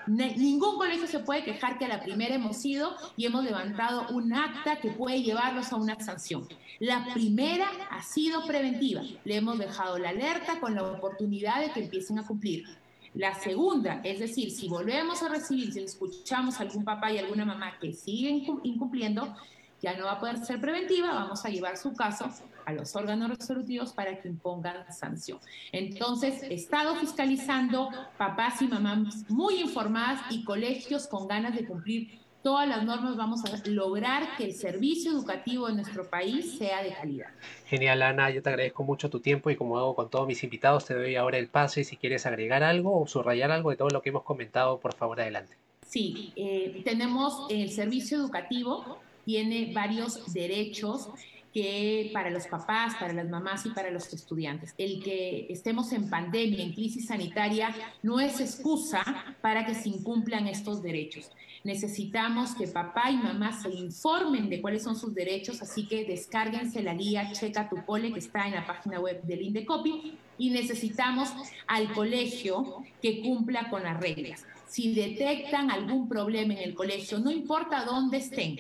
ningún 0.08 0.78
colegio 0.78 1.08
se 1.08 1.20
puede 1.20 1.44
quejar 1.44 1.78
que 1.78 1.86
a 1.86 1.88
la 1.88 2.02
primera 2.02 2.36
hemos 2.36 2.64
ido 2.66 2.96
y 3.18 3.26
hemos 3.26 3.44
levantado 3.44 4.08
un 4.10 4.34
acta 4.34 4.78
que 4.78 4.92
puede 4.92 5.22
llevarlos 5.22 5.72
a 5.72 5.78
una 5.78 6.00
sanción. 6.00 6.48
La 6.80 7.06
primera 7.14 7.68
ha 7.90 8.02
sido 8.04 8.46
preventiva. 8.46 9.02
Le 9.24 9.36
hemos 9.36 9.58
dejado 9.58 9.98
la 9.98 10.10
alerta 10.10 10.60
con 10.60 10.76
la 10.76 10.84
oportunidad 10.84 11.62
de 11.62 11.72
que 11.72 11.84
empiecen 11.84 12.20
a 12.20 12.26
cumplir. 12.26 12.66
La 13.14 13.34
segunda, 13.34 14.02
es 14.04 14.20
decir, 14.20 14.52
si 14.52 14.68
volvemos 14.68 15.24
a 15.24 15.30
recibir, 15.30 15.72
si 15.72 15.80
escuchamos 15.80 16.60
a 16.60 16.64
algún 16.64 16.84
papá 16.84 17.12
y 17.12 17.18
alguna 17.18 17.46
mamá 17.46 17.80
que 17.80 17.94
siguen 17.94 18.46
incumpliendo, 18.64 19.34
ya 19.82 19.96
no 19.96 20.06
va 20.06 20.14
a 20.14 20.20
poder 20.20 20.38
ser 20.46 20.60
preventiva, 20.60 21.14
vamos 21.14 21.46
a 21.46 21.50
llevar 21.50 21.78
su 21.78 21.94
caso 21.94 22.30
a 22.66 22.74
los 22.74 22.96
órganos 22.96 23.30
resolutivos 23.30 23.94
para 23.94 24.20
que 24.20 24.28
impongan 24.28 24.92
sanción. 24.94 25.40
Entonces, 25.72 26.44
Estado 26.44 26.96
fiscalizando, 26.96 27.90
papás 28.18 28.62
y 28.62 28.68
mamás 28.68 29.30
muy 29.30 29.62
informadas 29.62 30.22
y 30.32 30.44
colegios 30.44 31.08
con 31.08 31.28
ganas 31.28 31.56
de 31.56 31.66
cumplir 31.66 32.26
todas 32.46 32.70
las 32.70 32.84
normas, 32.84 33.18
vamos 33.18 33.44
a 33.44 33.68
lograr 33.68 34.38
que 34.38 34.44
el 34.44 34.54
servicio 34.54 35.12
educativo 35.12 35.68
en 35.68 35.78
nuestro 35.78 36.08
país 36.08 36.60
sea 36.60 36.84
de 36.84 36.94
calidad. 36.94 37.30
Genial, 37.66 38.04
Ana, 38.04 38.30
yo 38.30 38.44
te 38.44 38.50
agradezco 38.50 38.84
mucho 38.84 39.10
tu 39.10 39.20
tiempo 39.20 39.50
y 39.50 39.56
como 39.56 39.80
hago 39.80 39.96
con 39.96 40.12
todos 40.12 40.28
mis 40.28 40.44
invitados, 40.44 40.86
te 40.86 40.94
doy 40.94 41.16
ahora 41.16 41.40
el 41.40 41.48
pase. 41.48 41.84
Si 41.84 41.98
quieres 41.98 42.28
agregar 42.28 42.62
algo 42.62 43.02
o 43.02 43.08
subrayar 43.08 43.50
algo 43.50 43.72
de 43.72 43.78
todo 43.78 43.90
lo 43.90 44.04
que 44.04 44.10
hemos 44.10 44.22
comentado, 44.22 44.80
por 44.80 44.94
favor, 44.94 45.20
adelante. 45.20 45.58
Sí, 45.88 46.34
eh, 46.36 46.84
tenemos 46.86 47.48
el 47.50 47.72
servicio 47.72 48.20
educativo, 48.20 49.00
tiene 49.26 49.72
varios 49.74 50.32
derechos 50.32 51.10
que 51.56 52.12
para 52.12 52.30
los 52.32 52.48
papás, 52.48 52.96
para 53.00 53.14
las 53.14 53.30
mamás 53.30 53.66
y 53.66 53.70
para 53.70 53.90
los 53.90 54.12
estudiantes. 54.12 54.76
El 54.78 55.02
que 55.02 55.48
estemos 55.50 55.94
en 55.94 56.10
pandemia, 56.10 56.62
en 56.62 56.74
crisis 56.74 57.08
sanitaria, 57.08 57.74
no 58.04 58.20
es 58.20 58.42
excusa 58.42 59.06
para 59.40 59.66
que 59.66 59.74
se 59.74 59.88
incumplan 59.88 60.48
estos 60.48 60.84
derechos. 60.84 61.32
Necesitamos 61.64 62.56
que 62.56 62.68
papá 62.68 63.10
y 63.10 63.16
mamá 63.16 63.54
se 63.54 63.70
informen 63.70 64.50
de 64.50 64.60
cuáles 64.62 64.84
son 64.84 64.98
sus 64.98 65.16
derechos, 65.16 65.62
así 65.62 65.88
que 65.88 66.04
descárguense 66.04 66.84
la 66.84 66.94
guía 66.94 67.32
Checa 67.32 67.70
tu 67.70 67.78
Cole 67.86 68.12
que 68.12 68.20
está 68.20 68.48
en 68.48 68.56
la 68.56 68.68
página 68.68 69.00
web 69.00 69.24
del 69.24 69.44
Indecopi 69.44 70.18
y 70.38 70.50
necesitamos 70.50 71.30
al 71.68 71.94
colegio 71.94 72.84
que 73.02 73.22
cumpla 73.22 73.70
con 73.70 73.84
las 73.84 73.98
reglas. 73.98 74.46
Si 74.68 74.94
detectan 74.94 75.72
algún 75.72 76.10
problema 76.10 76.54
en 76.54 76.60
el 76.60 76.76
colegio, 76.76 77.18
no 77.20 77.32
importa 77.32 77.86
dónde 77.86 78.18
estén, 78.18 78.58